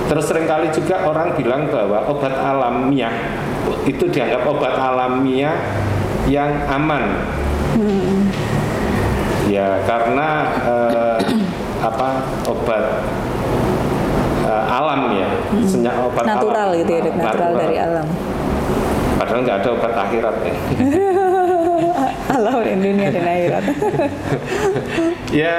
Terus 0.06 0.24
sering 0.24 0.46
kali 0.46 0.70
juga 0.70 1.04
orang 1.04 1.34
bilang 1.34 1.66
bahwa 1.66 2.06
obat 2.06 2.32
alamiah 2.32 3.12
itu 3.84 4.04
dianggap 4.06 4.42
obat 4.42 4.72
alamiah 4.72 5.52
yang 6.24 6.48
aman 6.66 7.18
Ya 9.48 9.80
karena 9.84 10.28
eh, 10.60 11.16
apa 11.80 12.08
obat 12.44 12.84
eh, 14.44 14.64
alam 14.68 15.12
ya, 15.14 15.28
senyak 15.62 15.94
obat 15.98 16.24
natural 16.26 16.68
alam. 16.72 16.80
gitu 16.80 16.90
ya 16.90 17.00
dok 17.00 17.14
natural 17.16 17.52
dari 17.54 17.76
alam 17.76 18.06
Padahal 19.18 19.40
nggak 19.42 19.58
ada 19.58 19.68
obat 19.72 19.92
akhirat 19.98 20.36
ya. 20.40 20.54
alam 22.28 22.60
dan 22.64 22.80
dan 22.84 23.24
akhirat 23.24 23.64
ya 25.40 25.56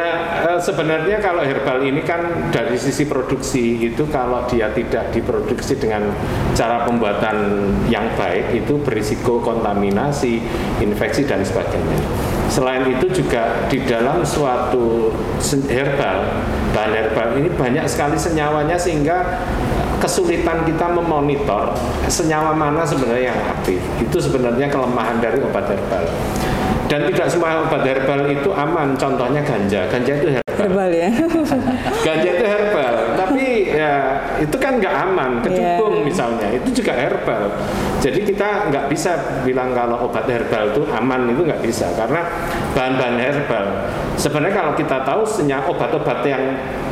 eh, 0.50 0.60
sebenarnya 0.62 1.18
kalau 1.22 1.42
herbal 1.42 1.82
ini 1.82 2.02
kan 2.06 2.50
dari 2.54 2.78
sisi 2.78 3.06
produksi 3.06 3.90
itu 3.90 4.06
kalau 4.10 4.46
dia 4.50 4.70
tidak 4.74 5.14
diproduksi 5.14 5.78
dengan 5.78 6.10
cara 6.54 6.86
pembuatan 6.86 7.70
yang 7.88 8.10
baik 8.18 8.52
itu 8.54 8.82
berisiko 8.82 9.40
kontaminasi, 9.40 10.42
infeksi 10.82 11.26
dan 11.26 11.46
sebagainya. 11.46 12.00
Selain 12.50 12.82
itu 12.90 13.06
juga 13.14 13.70
di 13.70 13.86
dalam 13.86 14.26
suatu 14.26 15.14
herbal, 15.70 16.18
bahan 16.74 16.92
herbal 16.94 17.30
ini 17.38 17.50
banyak 17.54 17.86
sekali 17.86 18.18
senyawanya 18.18 18.74
sehingga 18.74 19.46
kesulitan 20.02 20.66
kita 20.66 20.90
memonitor 20.90 21.76
senyawa 22.10 22.56
mana 22.56 22.82
sebenarnya 22.82 23.30
yang 23.30 23.40
aktif. 23.54 23.80
Itu 24.02 24.18
sebenarnya 24.18 24.72
kelemahan 24.72 25.22
dari 25.22 25.44
obat 25.46 25.70
herbal. 25.70 26.10
Dan 26.89 27.06
tidak 27.06 27.28
semua 27.30 27.62
obat 27.62 27.86
herbal 27.86 28.25
itu 28.28 28.49
aman. 28.49 28.97
Contohnya 28.97 29.39
ganja. 29.39 29.86
Ganja 29.88 30.12
itu 30.12 30.28
herbal. 30.28 30.47
herbal 30.60 30.91
ya 30.91 31.08
Ganja 32.06 32.30
itu 32.30 32.43
herbal, 32.43 32.93
tapi 33.15 33.43
ya 33.71 33.93
itu 34.36 34.56
kan 34.60 34.75
nggak 34.75 34.91
aman. 35.08 35.32
Kecubung 35.39 35.93
Iya. 35.95 36.04
misalnya, 36.04 36.47
itu 36.52 36.69
juga 36.73 36.91
herbal. 36.91 37.47
Jadi 37.99 38.19
kita 38.25 38.67
nggak 38.67 38.86
bisa 38.88 39.15
bilang 39.43 39.71
kalau 39.71 40.04
obat 40.04 40.28
herbal 40.28 40.67
itu 40.69 40.84
aman 40.89 41.30
itu 41.30 41.41
nggak 41.43 41.63
bisa 41.63 41.88
karena 41.95 42.28
bahan-bahan 42.73 43.17
herbal. 43.17 43.65
Sebenarnya 44.15 44.56
kalau 44.58 44.73
kita 44.75 44.97
tahu 45.02 45.21
senyak 45.23 45.63
obat-obat 45.63 46.28
yang 46.28 46.43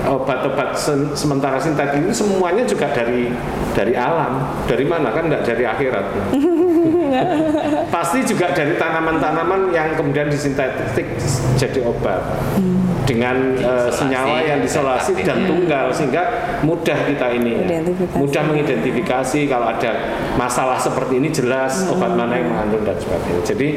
obat-obat 0.06 0.72
sen- 0.72 1.12
sementara 1.12 1.60
sintetik 1.60 2.00
ini 2.00 2.14
semuanya 2.14 2.64
juga 2.64 2.88
dari 2.88 3.28
dari 3.76 4.00
alam. 4.00 4.64
Dari 4.64 4.86
mana 4.88 5.12
kan 5.12 5.28
nggak 5.28 5.44
dari 5.44 5.68
akhirat. 5.68 6.06
Pasti 7.96 8.24
juga 8.28 8.52
dari 8.54 8.76
tanaman-tanaman 8.76 9.72
yang 9.72 9.96
kemudian 9.96 10.28
disintetik 10.28 11.08
jadi 11.58 11.80
obat. 11.86 12.22
Dengan 13.08 13.56
eh, 13.56 13.88
Diisolasi, 13.88 13.98
senyawa 14.04 14.38
yang 14.44 14.60
disolasi 14.60 15.12
dan 15.24 15.48
tunggal 15.48 15.96
sehingga 15.96 16.24
mudah 16.68 17.08
kita 17.08 17.32
ini 17.32 17.52
ya. 17.64 17.80
Mudah 18.20 18.44
mengidentifikasi 18.52 19.40
kalau 19.48 19.72
ada 19.72 19.92
masalah 20.36 20.76
seperti 20.76 21.24
ini 21.24 21.32
jelas 21.32 21.88
obat 21.88 22.12
mana 22.12 22.36
yang 22.36 22.52
mengandung 22.52 22.84
dan 22.84 23.00
sebagainya. 23.00 23.42
Jadi 23.48 23.68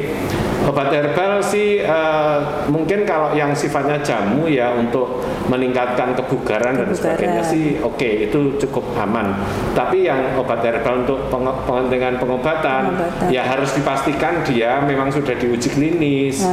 obat 0.61 0.89
herbal 0.89 1.41
sih 1.41 1.81
eh, 1.81 2.37
mungkin 2.67 3.01
kalau 3.01 3.33
yang 3.33 3.51
sifatnya 3.51 3.97
jamu 3.99 4.45
ya 4.45 4.69
untuk 4.71 5.19
meningkatkan 5.47 6.13
kebugaran, 6.13 6.73
dan 6.75 6.87
Kebugaran. 6.87 6.95
sebagainya 6.95 7.43
sih 7.43 7.65
oke 7.77 8.09
itu 8.23 8.39
cukup 8.59 8.85
aman. 8.95 9.35
Tapi 9.71 10.05
yang 10.05 10.37
obat 10.37 10.61
herbal 10.61 11.01
untuk 11.01 11.27
penge- 11.27 11.59
pengentengan 11.65 12.13
pengobatan, 12.17 12.81
Pengobatan. 12.93 13.27
ya 13.29 13.43
harus 13.43 13.71
dipastikan 13.71 14.43
dia 14.43 14.79
memang 14.79 15.09
sudah 15.09 15.33
diuji 15.33 15.69
klinis, 15.69 16.45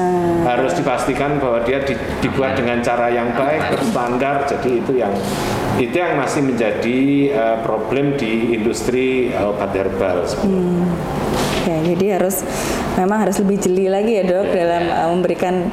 harus 0.43 0.73
dipastikan 0.73 1.37
bahwa 1.37 1.63
dia 1.63 1.79
di- 1.81 1.95
dibuat 2.21 2.55
dengan 2.55 2.81
cara 2.81 3.09
yang 3.09 3.33
baik, 3.33 3.77
berstandar. 3.77 4.49
Jadi 4.49 4.81
itu 4.81 4.93
yang 4.97 5.13
itu 5.77 5.95
yang 5.95 6.17
masih 6.17 6.43
menjadi 6.43 7.01
eh, 7.31 7.57
problem 7.61 8.17
di 8.17 8.53
industri 8.53 9.09
obat 9.33 9.71
herbal. 9.71 10.25
Ya, 11.69 11.77
jadi 11.85 12.17
harus 12.17 12.41
memang 12.97 13.29
harus 13.29 13.37
lebih 13.39 13.61
jeli 13.61 13.93
lagi 13.99 14.13
ya 14.19 14.25
dok 14.25 14.47
dalam 14.55 14.85
uh, 14.89 15.09
memberikan 15.11 15.67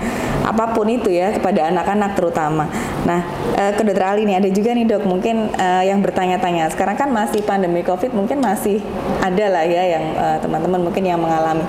apa 0.46 0.74
pun 0.74 0.86
itu 0.90 1.10
ya 1.14 1.34
kepada 1.34 1.70
anak-anak 1.70 2.18
terutama. 2.18 2.66
Nah, 3.06 3.22
uh, 3.54 3.72
ke 3.78 3.82
dokter 3.86 4.06
Ali 4.06 4.26
nih 4.26 4.42
ada 4.42 4.50
juga 4.50 4.74
nih 4.74 4.86
dok 4.90 5.06
mungkin 5.06 5.54
uh, 5.54 5.84
yang 5.86 6.02
bertanya-tanya. 6.02 6.74
Sekarang 6.74 6.98
kan 6.98 7.14
masih 7.14 7.46
pandemi 7.46 7.86
COVID 7.86 8.12
mungkin 8.18 8.42
masih 8.42 8.82
ada 9.22 9.46
lah 9.50 9.64
ya 9.64 9.84
yang 9.98 10.06
uh, 10.18 10.38
teman-teman 10.42 10.82
mungkin 10.82 11.06
yang 11.06 11.22
mengalami. 11.22 11.62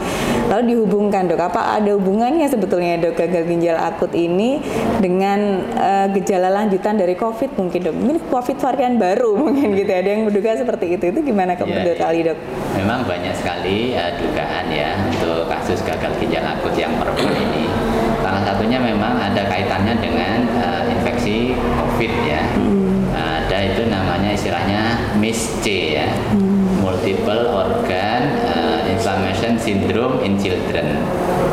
Lalu 0.49 0.75
dihubungkan 0.75 1.29
dok, 1.29 1.43
apa 1.53 1.77
ada 1.77 1.93
hubungannya 1.93 2.49
sebetulnya 2.49 2.97
dok 2.99 3.21
gagal 3.21 3.45
ginjal 3.45 3.77
akut 3.77 4.17
ini 4.17 4.65
dengan 4.99 5.61
uh, 5.77 6.07
gejala 6.17 6.49
lanjutan 6.51 6.97
dari 6.97 7.15
COVID 7.15 7.55
mungkin 7.61 7.81
dok? 7.93 7.95
Mungkin 7.95 8.19
COVID 8.33 8.57
varian 8.59 8.97
baru 8.97 9.37
mungkin 9.37 9.77
gitu 9.77 9.93
ada 9.93 10.09
yang 10.09 10.25
menduga 10.25 10.57
seperti 10.57 10.97
itu. 10.97 11.13
Itu 11.13 11.21
gimana 11.21 11.53
ke 11.53 11.67
Iya, 11.67 11.83
dokter 11.83 11.99
iya. 11.99 12.07
Ali 12.09 12.21
dok? 12.23 12.39
Memang 12.79 13.01
banyak 13.05 13.35
sekali 13.35 13.93
eh, 13.99 14.11
dugaan 14.23 14.67
ya 14.71 14.91
kasus 15.45 15.85
gagal 15.85 16.17
ginjal 16.17 16.41
akut 16.41 16.73
yang 16.73 16.97
perempuan 16.97 17.37
ini. 17.37 17.69
Salah 18.25 18.41
satunya 18.41 18.81
memang 18.81 19.21
ada 19.21 19.45
kaitannya 19.45 20.01
dengan 20.01 20.39
eh, 20.57 20.83
infeksi 20.97 21.53
COVID 21.53 22.13
ya. 22.25 22.43
Ada 23.17 23.73
itu 23.73 23.87
namanya 23.87 24.35
istilahnya 24.35 24.83
MIS-C 25.23 25.65
ya, 25.97 26.09
Multiple 26.83 27.47
Organ 27.53 28.23
eh, 28.43 28.81
Inflammation 28.91 29.55
Syndrome 29.61 30.25
in 30.27 30.35
Children. 30.41 30.99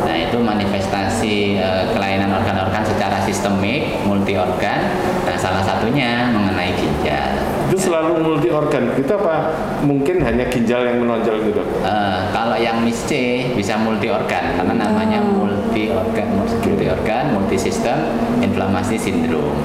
Nah 0.02 0.16
itu 0.18 0.36
manifestasi 0.42 1.62
eh, 1.62 1.84
kelainan 1.94 2.34
organ-organ 2.34 2.82
secara 2.82 3.22
sistemik, 3.22 4.02
multi 4.02 4.34
organ. 4.34 4.80
Nah 5.22 5.36
salah 5.38 5.62
satunya 5.62 6.34
mengenai 6.34 6.74
ginjal. 6.74 7.53
Itu 7.74 7.90
selalu 7.90 8.22
multi 8.22 8.54
organ. 8.54 8.94
Kita 8.94 9.18
apa 9.18 9.50
mungkin 9.82 10.22
hanya 10.22 10.46
ginjal 10.46 10.86
yang 10.86 11.02
menonjol 11.02 11.42
gitu. 11.42 11.58
Eh, 11.82 12.20
kalau 12.30 12.54
yang 12.54 12.86
MIS-C 12.86 13.10
bisa 13.58 13.74
multi 13.82 14.06
organ 14.06 14.54
karena 14.54 14.78
namanya 14.78 15.18
multi 15.18 15.90
organ 15.90 16.38
multi 16.38 16.86
organ 16.86 17.34
multi 17.34 17.58
sistem 17.58 18.14
inflamasi 18.38 18.94
sindrom. 18.94 19.58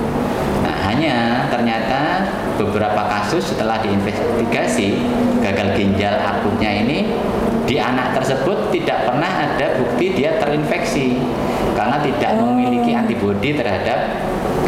Nah, 0.65 0.89
hanya 0.89 1.45
ternyata 1.53 2.25
beberapa 2.57 2.97
kasus 3.13 3.53
setelah 3.53 3.77
diinvestigasi 3.85 5.05
gagal 5.45 5.77
ginjal 5.77 6.17
akutnya 6.17 6.81
ini 6.81 7.13
di 7.69 7.77
anak 7.77 8.17
tersebut 8.17 8.73
tidak 8.73 9.05
pernah 9.05 9.29
ada 9.29 9.77
bukti 9.77 10.17
dia 10.17 10.41
terinfeksi 10.41 11.21
karena 11.77 12.01
tidak 12.01 12.31
memiliki 12.41 12.97
antibodi 12.97 13.53
terhadap 13.53 14.09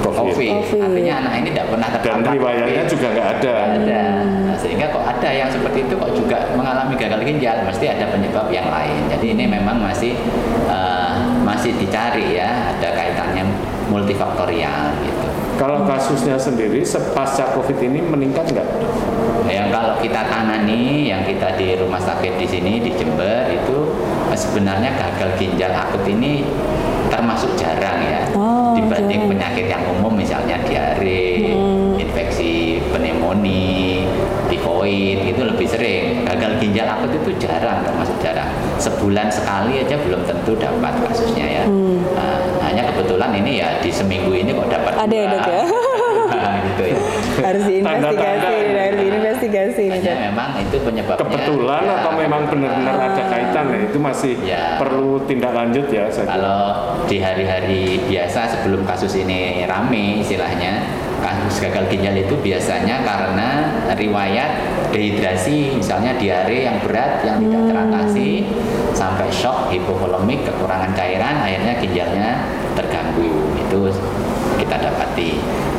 Covid. 0.01 0.37
COVID. 0.37 0.51
Covid. 0.53 0.81
Artinya 0.85 1.13
anak 1.25 1.33
ini 1.41 1.47
tidak 1.49 1.67
pernah 1.73 1.87
Dan 1.89 1.97
terpapar 1.97 2.31
riwayatnya 2.37 2.83
COVID 2.85 2.93
juga 2.93 3.07
nggak 3.09 3.27
ada. 3.41 3.55
ada 3.57 4.03
Nah, 4.51 4.57
sehingga 4.59 4.85
kok 4.93 5.05
ada 5.07 5.29
yang 5.33 5.49
seperti 5.49 5.79
itu 5.89 5.93
kok 5.97 6.11
juga 6.13 6.37
mengalami 6.53 6.93
gagal 6.93 7.21
ginjal 7.25 7.57
mesti 7.65 7.85
ada 7.89 8.05
penyebab 8.13 8.47
yang 8.53 8.67
lain 8.69 9.09
jadi 9.09 9.25
ini 9.33 9.45
memang 9.49 9.81
masih 9.81 10.13
eh, 10.69 11.13
masih 11.41 11.73
dicari 11.81 12.37
ya 12.37 12.75
ada 12.77 12.93
kaitannya 12.93 13.47
multifaktorial 13.89 14.93
gitu 15.01 15.20
Kalau 15.61 15.85
kasusnya 15.85 16.41
sendiri 16.41 16.81
sepasca 16.81 17.53
COVID 17.53 17.77
ini 17.85 18.01
meningkat 18.01 18.49
nggak? 18.49 18.69
yang 19.51 19.67
kalau 19.69 19.99
kita 19.99 20.25
tangani 20.31 21.11
yang 21.11 21.21
kita 21.27 21.59
di 21.59 21.75
rumah 21.75 21.99
sakit 21.99 22.39
di 22.39 22.47
sini 22.47 22.79
di 22.79 22.89
Jember 22.95 23.51
itu 23.51 23.93
sebenarnya 24.31 24.95
gagal 24.95 25.35
ginjal 25.35 25.69
akut 25.75 26.07
ini 26.07 26.47
termasuk 27.11 27.53
jarang 27.59 27.99
ya 27.99 28.21
Oh, 28.31 28.71
dibanding 28.79 29.27
jarang. 29.27 29.31
penyakit 29.35 29.65
yang 29.67 29.83
umum 29.91 30.15
misalnya 30.15 30.55
diare, 30.63 31.51
infeksi 31.99 32.79
pneumonia, 32.95 34.07
tifoid 34.47 35.19
itu 35.29 35.41
lebih 35.43 35.67
sering. 35.67 36.23
Gagal 36.23 36.63
ginjal 36.63 36.87
akut 36.87 37.11
itu 37.11 37.35
jarang 37.37 37.83
termasuk 37.83 38.15
jarang. 38.23 38.47
Sebulan 38.79 39.27
sekali 39.27 39.83
aja 39.83 39.99
belum 39.99 40.23
tentu 40.23 40.55
dapat 40.55 40.95
kasusnya 41.03 41.45
ya. 41.45 41.63
Nah, 42.15 42.39
hanya 42.71 42.87
kebetulan 42.87 43.31
ini 43.35 43.59
ya 43.59 43.69
di 43.83 43.91
seminggu 43.91 44.31
ini 44.31 44.55
kok 44.55 44.71
dapat 44.71 44.93
Ada 44.95 45.15
ya. 45.15 45.27
Dok, 45.27 45.43
ya? 45.45 45.63
Gitu 46.61 46.83
ya. 46.87 46.97
harus 47.41 47.63
diinvestigasi, 47.67 48.55
harus 48.71 48.97
diinvestigasi 49.01 49.83
Hanya 49.91 50.13
memang 50.31 50.49
itu 50.57 50.77
penyebabnya 50.79 51.19
Kebetulan 51.21 51.81
ya, 51.83 51.93
atau 51.99 52.11
memang 52.15 52.41
benar-benar 52.47 52.95
ada 52.97 53.23
kaitan 53.27 53.65
ya 53.67 53.79
itu 53.83 53.97
masih 53.99 54.33
Ya. 54.41 54.79
perlu 54.79 55.21
tindak 55.27 55.51
lanjut 55.53 55.85
ya 55.91 56.07
saya. 56.09 56.25
Kalau 56.25 56.61
di 57.05 57.19
hari-hari 57.19 57.99
biasa 58.07 58.47
sebelum 58.57 58.87
kasus 58.87 59.13
ini 59.13 59.67
rame 59.67 60.23
istilahnya 60.23 60.81
kasus 61.21 61.61
gagal 61.61 61.85
ginjal 61.91 62.15
itu 62.15 62.33
biasanya 62.39 63.03
karena 63.03 63.47
riwayat 63.93 64.70
dehidrasi 64.91 65.79
misalnya 65.79 66.13
diare 66.19 66.67
yang 66.67 66.77
berat 66.83 67.23
yang 67.23 67.39
tidak 67.41 67.63
teratasi 67.71 68.29
sampai 68.91 69.27
shock 69.31 69.71
hipovolemik 69.71 70.43
kekurangan 70.45 70.91
cairan 70.93 71.35
akhirnya 71.41 71.73
ginjalnya 71.79 72.29
terganggu 72.75 72.90
terganggu 73.11 73.59
itu 73.59 73.79
kita 74.59 74.75
dapati. 74.79 75.31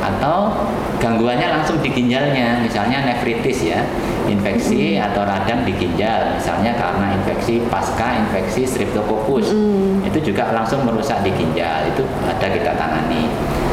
Atau 0.03 0.66
gangguannya 0.99 1.49
langsung 1.51 1.79
di 1.79 1.90
ginjalnya 1.95 2.59
misalnya 2.62 3.07
nefritis 3.07 3.62
ya 3.62 3.87
infeksi 4.27 4.99
atau 4.99 5.23
radang 5.27 5.66
di 5.66 5.75
ginjal 5.75 6.35
misalnya 6.35 6.75
karena 6.75 7.14
infeksi 7.14 7.62
pasca 7.71 8.18
infeksi 8.18 8.66
streptococcus. 8.66 9.55
Itu 10.03 10.18
juga 10.23 10.51
langsung 10.51 10.83
merusak 10.83 11.23
di 11.23 11.31
ginjal 11.35 11.87
itu 11.87 12.03
ada 12.27 12.47
kita 12.51 12.75
tangani. 12.75 13.31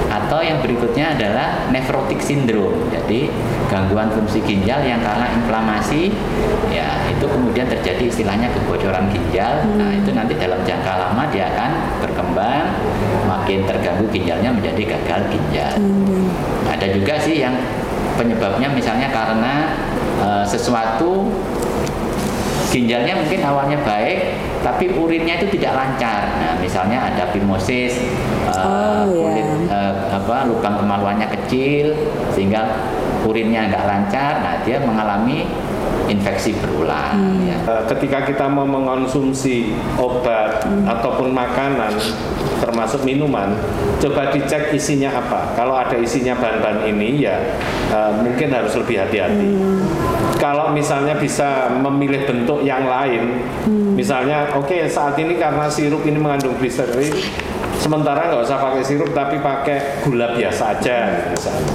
Atau 0.09 0.41
yang 0.41 0.61
berikutnya 0.61 1.17
adalah 1.17 1.69
nefrotik 1.69 2.21
sindrom 2.21 2.89
jadi 2.89 3.29
gangguan 3.69 4.09
fungsi 4.09 4.41
ginjal 4.41 4.81
yang 4.81 5.01
karena 5.01 5.29
inflamasi 5.37 6.13
ya 6.69 7.05
itu 7.09 7.25
kemudian 7.25 7.65
terjadi 7.65 8.09
istilahnya 8.09 8.53
kebocoran 8.53 9.09
ginjal. 9.09 9.65
Nah 9.77 9.97
itu 9.97 10.13
nanti 10.13 10.37
dalam 10.37 10.61
jangka 10.61 10.93
lama 10.93 11.25
dia 11.33 11.49
akan 11.53 11.98
berkembang 12.19 12.67
makin 13.31 13.63
terganggu 13.63 14.05
ginjalnya 14.11 14.51
menjadi 14.51 14.83
gagal 14.91 15.21
ginjal. 15.31 15.75
Ada 16.67 16.91
juga 16.91 17.15
sih 17.23 17.39
yang 17.39 17.55
penyebabnya 18.19 18.67
misalnya 18.75 19.07
karena 19.07 19.71
eh, 20.19 20.43
sesuatu 20.43 21.31
ginjalnya 22.69 23.15
mungkin 23.15 23.39
awalnya 23.41 23.79
baik 23.87 24.35
tapi 24.59 24.91
urinnya 24.99 25.39
itu 25.39 25.55
tidak 25.55 25.79
lancar. 25.79 26.27
Nah 26.43 26.53
misalnya 26.59 27.07
ada 27.07 27.31
fimosis 27.31 27.95
eh, 28.51 28.59
Oh, 28.59 29.07
iya. 29.07 29.23
kulit 29.23 29.47
eh, 29.71 29.93
apa 30.11 30.43
lubang 30.43 30.75
kemaluannya 30.75 31.27
kecil 31.39 31.95
sehingga 32.35 32.67
urinnya 33.23 33.71
nggak 33.71 33.85
lancar. 33.87 34.43
Nah 34.43 34.55
dia 34.67 34.83
mengalami 34.83 35.47
infeksi 36.09 36.57
berulang 36.57 37.39
ya. 37.45 37.57
Eh, 37.63 37.83
ketika 37.95 38.25
kita 38.25 38.45
mau 38.49 38.65
mengonsumsi 38.65 39.73
obat 39.95 40.65
ataupun 40.87 41.31
makanan 41.31 41.93
termasuk 42.59 43.05
minuman 43.07 43.55
coba 44.01 44.33
dicek 44.33 44.73
isinya 44.75 45.13
apa. 45.13 45.55
Kalau 45.55 45.77
ada 45.77 45.95
isinya 45.95 46.35
bahan-bahan 46.35 46.89
ini 46.89 47.23
ya 47.23 47.37
eh, 47.93 48.11
mungkin 48.19 48.49
harus 48.51 48.73
lebih 48.77 49.01
hati-hati. 49.05 49.47
Kalau 50.39 50.71
misalnya 50.71 51.19
bisa 51.19 51.67
memilih 51.83 52.23
bentuk 52.23 52.63
yang 52.63 52.87
lain 52.87 53.43
misalnya 53.99 54.55
oke 54.55 54.87
saat 54.87 55.19
ini 55.19 55.35
karena 55.35 55.67
sirup 55.67 56.07
ini 56.07 56.15
mengandung 56.15 56.55
gliserin 56.55 57.11
sementara 57.75 58.31
nggak 58.31 58.47
usah 58.47 58.55
pakai 58.55 58.83
sirup 58.87 59.11
tapi 59.11 59.43
pakai 59.43 60.07
gula 60.07 60.31
biasa 60.39 60.79
aja 60.79 61.27
misalnya 61.27 61.67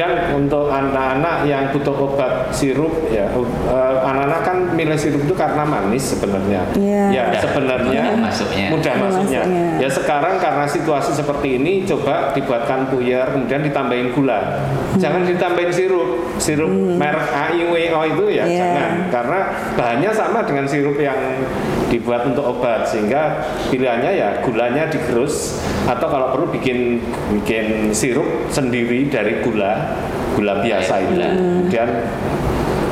Kemudian 0.00 0.32
untuk 0.32 0.72
anak-anak 0.72 1.44
yang 1.44 1.68
butuh 1.68 1.92
obat 1.92 2.48
sirup 2.50 2.88
ya 3.12 3.28
eh, 3.28 3.96
anak-anak 4.00 4.40
kan 4.40 4.56
milih 4.72 4.96
sirup 4.96 5.20
itu 5.20 5.36
karena 5.36 5.60
manis 5.60 6.16
sebenarnya. 6.16 6.64
Iya. 6.72 7.04
Ya 7.12 7.22
Mudah- 7.28 7.42
sebenarnya 7.42 8.00
mudah 8.08 8.16
masuknya. 8.18 8.66
mudah 8.72 8.92
Mudah 8.96 9.08
masuknya. 9.12 9.40
masuknya. 9.44 9.64
Ya 9.76 9.88
sekarang 9.92 10.34
karena 10.40 10.64
situasi 10.64 11.12
seperti 11.12 11.60
ini 11.60 11.84
coba 11.84 12.32
dibuatkan 12.32 12.88
puyer 12.88 13.28
kemudian 13.28 13.60
ditambahin 13.60 14.08
gula. 14.10 14.40
Jangan 14.96 15.28
ditambahin 15.28 15.68
sirup. 15.68 16.08
Sirup 16.40 16.72
merek 16.72 17.28
AIWO 17.28 17.76
itu 18.06 18.24
ya 18.32 18.48
Iya. 18.48 18.56
jangan 18.56 18.92
karena 19.12 19.38
bahannya 19.76 20.10
sama 20.10 20.40
dengan 20.40 20.64
sirup 20.64 20.96
yang 20.96 21.20
dibuat 21.90 22.22
untuk 22.24 22.46
obat 22.48 22.86
sehingga 22.86 23.42
pilihannya 23.68 24.14
ya 24.14 24.28
gulanya 24.40 24.86
digerus 24.86 25.58
atau 25.84 26.06
kalau 26.06 26.30
perlu 26.30 26.46
bikin 26.48 27.02
bikin 27.34 27.90
sirup 27.90 28.24
sendiri 28.46 29.10
dari 29.10 29.42
gula 29.42 29.89
gula 30.36 30.62
biasa 30.62 30.94
itu 31.02 31.12
Gula. 31.16 31.28
kemudian 31.34 31.88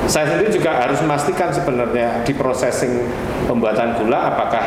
saya 0.08 0.24
sendiri 0.24 0.48
juga 0.48 0.72
harus 0.80 0.98
memastikan 1.04 1.52
sebenarnya 1.52 2.24
di 2.24 2.32
processing 2.32 3.04
pembuatan 3.44 4.00
gula 4.00 4.32
apakah 4.32 4.64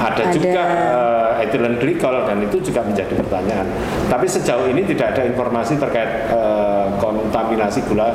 ada, 0.00 0.22
Ada. 0.30 0.32
juga 0.32 0.62
eh, 0.64 1.44
ethylene 1.44 1.76
glycol 1.76 2.24
dan 2.24 2.40
itu 2.40 2.56
juga 2.62 2.80
menjadi 2.80 3.12
pertanyaan. 3.12 3.68
Tapi 4.08 4.24
sejauh 4.24 4.64
ini 4.70 4.86
tidak 4.88 5.12
ada 5.12 5.28
informasi 5.28 5.76
terkait 5.76 6.30
eh, 6.32 6.86
kontaminasi 6.96 7.84
gula 7.84 8.14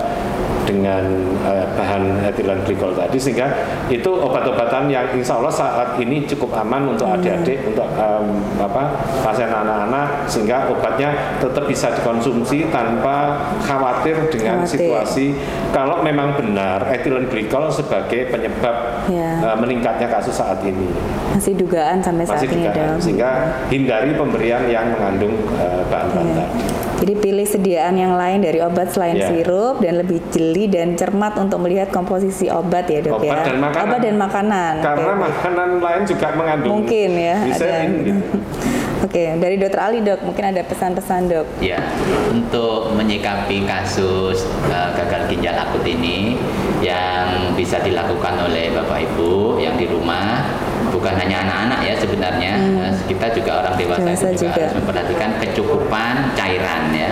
dengan 0.66 1.04
eh, 1.42 1.66
bahan 1.72 2.04
ethylene 2.26 2.62
glycol 2.62 2.92
tadi 2.92 3.16
sehingga 3.16 3.48
itu 3.88 4.10
obat-obatan 4.10 4.90
yang 4.90 5.06
insya 5.12 5.38
Allah 5.38 5.50
saat 5.50 5.96
ini 5.96 6.26
cukup 6.26 6.52
aman 6.56 6.90
untuk 6.90 7.06
adik-adik 7.08 7.62
untuk 7.68 7.86
em, 7.92 8.26
apa 8.58 8.84
pasien 9.22 9.48
anak-anak 9.48 10.26
sehingga 10.26 10.66
obatnya 10.68 11.10
tetap 11.38 11.66
bisa 11.66 11.94
dikonsumsi 11.94 12.66
tanpa 12.68 13.38
khawatir 13.62 14.26
dengan 14.28 14.60
Khawatir. 14.60 14.74
situasi 14.76 15.26
kalau 15.70 16.02
memang 16.02 16.34
benar 16.34 16.90
ethylene 16.90 17.28
glycol 17.28 17.70
sebagai 17.70 18.28
penyebab 18.28 19.06
Ya. 19.06 19.38
eh, 19.44 19.56
meningkatnya 19.56 20.10
kasus 20.10 20.34
saat 20.34 20.58
ini 20.60 20.90
Masih 21.30 21.54
dugaan 21.54 22.02
sampai 22.02 22.26
saat 22.26 22.42
masih 22.42 22.50
ini 22.50 22.66
dugaan. 22.66 22.98
sehingga 22.98 23.30
hindari 23.68 24.12
pemberian 24.12 24.66
yang 24.66 24.90
mengandung 24.90 25.36
eh, 25.54 25.84
bahan-bahan 25.86 26.26
Iya. 26.26 26.36
tadi. 26.42 26.62
Jadi 26.96 27.14
pilih 27.20 27.44
sediaan 27.46 27.94
yang 27.94 28.16
lain 28.16 28.40
dari 28.40 28.64
obat 28.64 28.88
selain 28.90 29.14
Iya. 29.14 29.28
sirup 29.30 29.78
dan 29.78 30.00
lebih 30.00 30.24
jeli 30.32 30.55
dan 30.66 30.96
cermat 30.96 31.36
untuk 31.36 31.60
melihat 31.60 31.92
komposisi 31.92 32.48
obat 32.48 32.88
ya 32.88 33.04
dok 33.04 33.20
Obat 33.20 33.44
ya. 33.44 33.44
dan 33.46 33.58
makanan. 33.60 33.84
Obat 33.84 34.00
dan 34.00 34.16
makanan. 34.16 34.74
Karena 34.80 35.12
baik. 35.12 35.24
makanan 35.28 35.70
lain 35.78 36.02
juga 36.06 36.28
mengandung 36.34 36.72
Mungkin 36.74 37.10
ya, 37.14 37.36
gliserin 37.44 37.76
ada. 37.76 38.00
gitu. 38.02 38.24
Oke, 39.06 39.38
dari 39.38 39.56
dokter 39.56 39.78
Ali 39.78 40.00
dok, 40.00 40.24
mungkin 40.24 40.46
ada 40.48 40.62
pesan-pesan 40.62 41.22
dok. 41.28 41.46
Ya, 41.60 41.78
untuk 42.26 42.96
menyikapi 42.96 43.62
kasus 43.64 44.48
eh, 44.66 44.90
gagal 44.96 45.28
ginjal 45.28 45.54
akut 45.54 45.84
ini 45.84 46.40
yang 46.80 47.54
bisa 47.54 47.78
dilakukan 47.80 48.40
oleh 48.42 48.72
Bapak 48.72 49.04
Ibu 49.04 49.60
yang 49.60 49.76
di 49.76 49.86
rumah 49.86 50.48
bukan 50.88 51.12
hanya 51.14 51.44
anak-anak 51.44 51.80
ya 51.84 51.94
sebenarnya 51.94 52.54
eh, 52.82 52.92
kita 53.06 53.28
juga 53.32 53.52
orang 53.62 53.76
dewasa, 53.76 54.00
Hmm. 54.00 54.08
Dewasa 54.08 54.28
itu 54.28 54.40
juga, 54.40 54.48
juga. 54.48 54.62
harus 54.64 54.76
memperhatikan 54.76 55.30
kecukupan 55.40 56.14
cairan 56.34 56.84
ya 56.92 57.12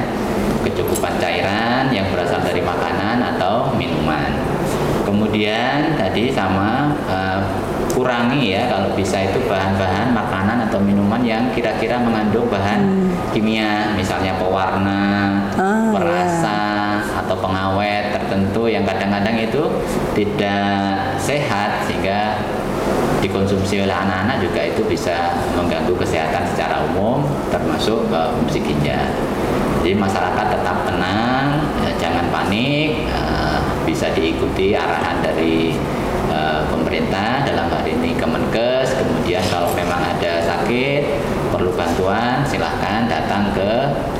kecukupan 0.64 1.20
cairan 1.20 1.92
yang 1.92 2.08
berasal 2.10 2.40
dari 2.40 2.64
makanan 2.64 3.20
atau 3.36 3.76
minuman. 3.76 4.32
Kemudian 5.04 6.00
tadi 6.00 6.32
sama 6.32 6.96
eh, 7.12 7.42
kurangi 7.94 8.58
ya 8.58 8.66
kalau 8.72 8.90
bisa 8.98 9.22
itu 9.22 9.38
bahan-bahan 9.46 10.16
makanan 10.16 10.66
atau 10.70 10.82
minuman 10.82 11.22
yang 11.22 11.54
kira-kira 11.54 12.02
mengandung 12.02 12.50
bahan 12.50 13.12
kimia 13.30 13.94
misalnya 13.94 14.34
pewarna 14.42 15.04
Ah, 15.54 15.94
perasa 15.94 16.60
atau 17.22 17.38
pengawet 17.38 18.10
tertentu 18.10 18.66
yang 18.66 18.82
kadang-kadang 18.82 19.38
itu 19.38 19.64
tidak 20.18 21.14
sehat 21.22 21.86
sehingga 21.86 22.42
dikonsumsi 23.22 23.86
oleh 23.86 23.94
anak-anak 23.94 24.42
juga 24.42 24.62
itu 24.66 24.82
bisa 24.90 25.38
mengganggu 25.54 25.94
kesehatan 25.94 26.44
secara 26.50 26.82
umum 26.90 27.22
termasuk 27.54 28.10
eh, 28.10 28.30
fungsi 28.42 28.60
ginjal. 28.66 29.06
Jadi 29.84 30.00
masyarakat 30.00 30.48
tetap 30.48 30.88
tenang, 30.88 31.60
ya, 31.84 31.92
jangan 32.00 32.32
panik, 32.32 33.04
eh, 33.04 33.60
bisa 33.84 34.16
diikuti 34.16 34.72
arahan 34.80 35.20
dari 35.20 35.76
eh, 36.32 36.62
pemerintah 36.72 37.44
dalam 37.44 37.68
hal 37.68 37.84
ini 37.84 38.16
Kemenkes. 38.16 38.96
Kemudian 38.96 39.44
kalau 39.52 39.76
memang 39.76 40.00
ada 40.00 40.40
sakit 40.40 41.20
perlu 41.52 41.76
bantuan, 41.76 42.48
silahkan 42.48 43.12
datang 43.12 43.52
ke 43.52 43.72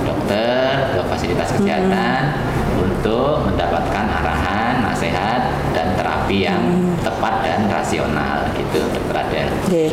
dokter, 0.04 1.00
ke 1.00 1.00
fasilitas 1.08 1.56
kesehatan 1.56 2.36
untuk 2.84 3.48
mendapatkan 3.48 4.06
arahan, 4.20 4.84
nasihat 4.84 5.48
dan 5.72 5.96
terapi 6.24 6.48
yang 6.48 6.64
tepat 7.04 7.44
dan 7.44 7.68
rasional 7.68 8.48
gitu, 8.56 8.80
dokter 8.96 9.16
Adel. 9.28 9.48
Oke, 9.68 9.86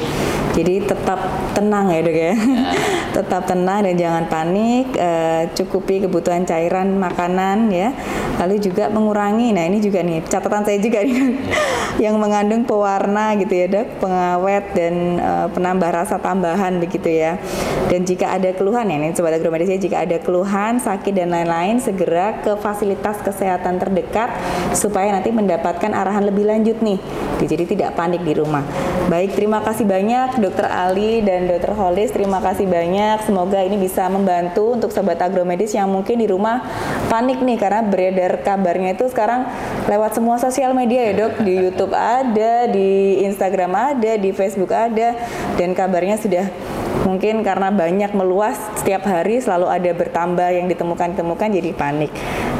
jadi 0.54 0.74
tetap 0.86 1.18
tenang 1.58 1.90
ya 1.90 2.00
dok 2.06 2.14
ya. 2.14 2.34
tetap 3.18 3.42
tenang 3.50 3.82
dan 3.82 3.94
jangan 3.98 4.24
panik. 4.30 4.94
eh, 4.94 5.50
cukupi 5.58 6.06
kebutuhan 6.06 6.46
cairan 6.46 6.94
makanan 7.02 7.66
ya. 7.74 7.90
Lalu 8.38 8.62
juga 8.62 8.86
mengurangi. 8.94 9.50
Nah 9.50 9.66
ini 9.66 9.82
juga 9.82 10.06
nih 10.06 10.22
catatan 10.30 10.62
saya 10.62 10.78
juga 10.78 11.02
nih 11.02 11.14
Dok. 11.18 11.34
yang 12.04 12.14
mengandung 12.16 12.62
pewarna 12.64 13.36
gitu 13.36 13.52
ya 13.52 13.66
dok, 13.66 14.00
pengawet 14.00 14.64
dan 14.72 14.94
eh, 15.18 15.46
penambah 15.50 15.90
rasa 15.90 16.22
tambahan 16.22 16.78
begitu 16.78 17.10
ya. 17.10 17.42
Dan 17.90 18.06
jika 18.06 18.38
ada 18.38 18.54
keluhan 18.54 18.86
ya 18.86 18.96
ini 19.02 19.10
sobat 19.18 19.34
agromedis 19.34 19.74
ya, 19.74 19.78
jika 19.82 20.06
ada 20.06 20.22
keluhan, 20.22 20.78
sakit 20.78 21.10
dan 21.10 21.34
lain-lain 21.34 21.82
segera 21.82 22.38
ke 22.38 22.54
fasilitas 22.62 23.18
kesehatan 23.18 23.82
terdekat 23.82 24.30
supaya 24.72 25.10
nanti 25.10 25.34
mendapatkan 25.34 25.90
arahan 25.90 26.19
lebih 26.24 26.44
lanjut 26.48 26.78
nih. 26.84 26.98
Jadi 27.40 27.64
tidak 27.76 27.96
panik 27.96 28.20
di 28.20 28.36
rumah. 28.36 28.60
Baik, 29.08 29.32
terima 29.32 29.64
kasih 29.64 29.88
banyak 29.88 30.38
Dokter 30.38 30.68
Ali 30.68 31.24
dan 31.24 31.48
Dokter 31.48 31.72
Holis. 31.72 32.12
Terima 32.12 32.38
kasih 32.38 32.68
banyak. 32.68 33.24
Semoga 33.24 33.64
ini 33.64 33.80
bisa 33.80 34.06
membantu 34.12 34.76
untuk 34.76 34.92
sobat 34.92 35.18
agromedis 35.24 35.72
yang 35.72 35.88
mungkin 35.88 36.20
di 36.20 36.28
rumah 36.28 36.62
panik 37.08 37.40
nih 37.40 37.56
karena 37.56 37.80
beredar 37.80 38.44
kabarnya 38.44 38.94
itu 38.94 39.08
sekarang 39.08 39.48
lewat 39.88 40.14
semua 40.14 40.36
sosial 40.36 40.76
media 40.76 41.10
ya 41.10 41.26
dok. 41.26 41.42
Di 41.42 41.54
YouTube 41.56 41.96
ada, 41.96 42.68
di 42.68 43.24
Instagram 43.24 43.72
ada, 43.72 44.12
di 44.20 44.30
Facebook 44.36 44.70
ada, 44.70 45.16
dan 45.56 45.72
kabarnya 45.72 46.20
sudah 46.20 46.46
mungkin 47.08 47.40
karena 47.40 47.72
banyak 47.72 48.12
meluas 48.12 48.60
setiap 48.76 49.08
hari 49.08 49.40
selalu 49.40 49.66
ada 49.72 49.90
bertambah 49.96 50.48
yang 50.52 50.66
ditemukan-temukan 50.68 51.48
jadi 51.48 51.70
panik. 51.72 52.12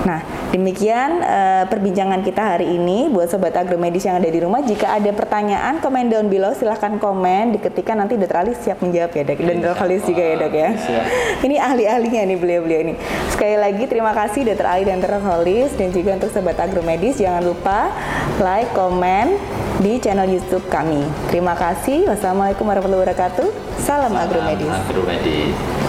Nah, 0.07 0.21
Demikian 0.51 1.23
eh, 1.23 1.65
perbincangan 1.71 2.27
kita 2.27 2.43
hari 2.43 2.75
ini 2.75 3.07
buat 3.07 3.31
sobat 3.31 3.55
agromedis 3.55 4.03
yang 4.03 4.19
ada 4.19 4.27
di 4.27 4.43
rumah. 4.43 4.59
Jika 4.67 4.99
ada 4.99 5.15
pertanyaan, 5.15 5.79
komen 5.79 6.11
down 6.11 6.27
below. 6.27 6.51
Silahkan 6.51 6.99
komen, 6.99 7.55
diketikkan 7.55 8.03
nanti 8.03 8.19
Dokter 8.19 8.43
Ali 8.43 8.59
siap 8.59 8.83
menjawab 8.83 9.15
ya 9.15 9.23
dok. 9.31 9.39
Dan 9.39 9.63
Dokter 9.63 9.79
Khalis 9.79 10.03
juga 10.11 10.23
ya 10.27 10.35
dok 10.43 10.55
ya. 10.55 10.71
Ini 11.47 11.57
ahli-ahlinya 11.63 12.21
nih 12.35 12.39
beliau-beliau 12.43 12.81
ini. 12.83 12.95
Sekali 13.31 13.57
lagi 13.63 13.87
terima 13.87 14.11
kasih 14.11 14.43
Dokter 14.43 14.67
Ali 14.67 14.83
dan 14.91 14.99
Dokter 14.99 15.23
Khalis 15.23 15.71
dan 15.79 15.89
juga 15.95 16.11
untuk 16.19 16.31
sobat 16.35 16.59
agromedis 16.59 17.23
jangan 17.23 17.47
lupa 17.47 17.95
like, 18.43 18.75
komen 18.75 19.39
di 19.79 20.03
channel 20.03 20.27
YouTube 20.27 20.67
kami. 20.67 21.07
Terima 21.31 21.55
kasih. 21.55 22.11
Wassalamualaikum 22.11 22.67
warahmatullahi 22.67 23.07
wabarakatuh. 23.07 23.49
Salam 23.79 24.19
agromedis. 24.19 24.67
Agromedis. 24.67 25.80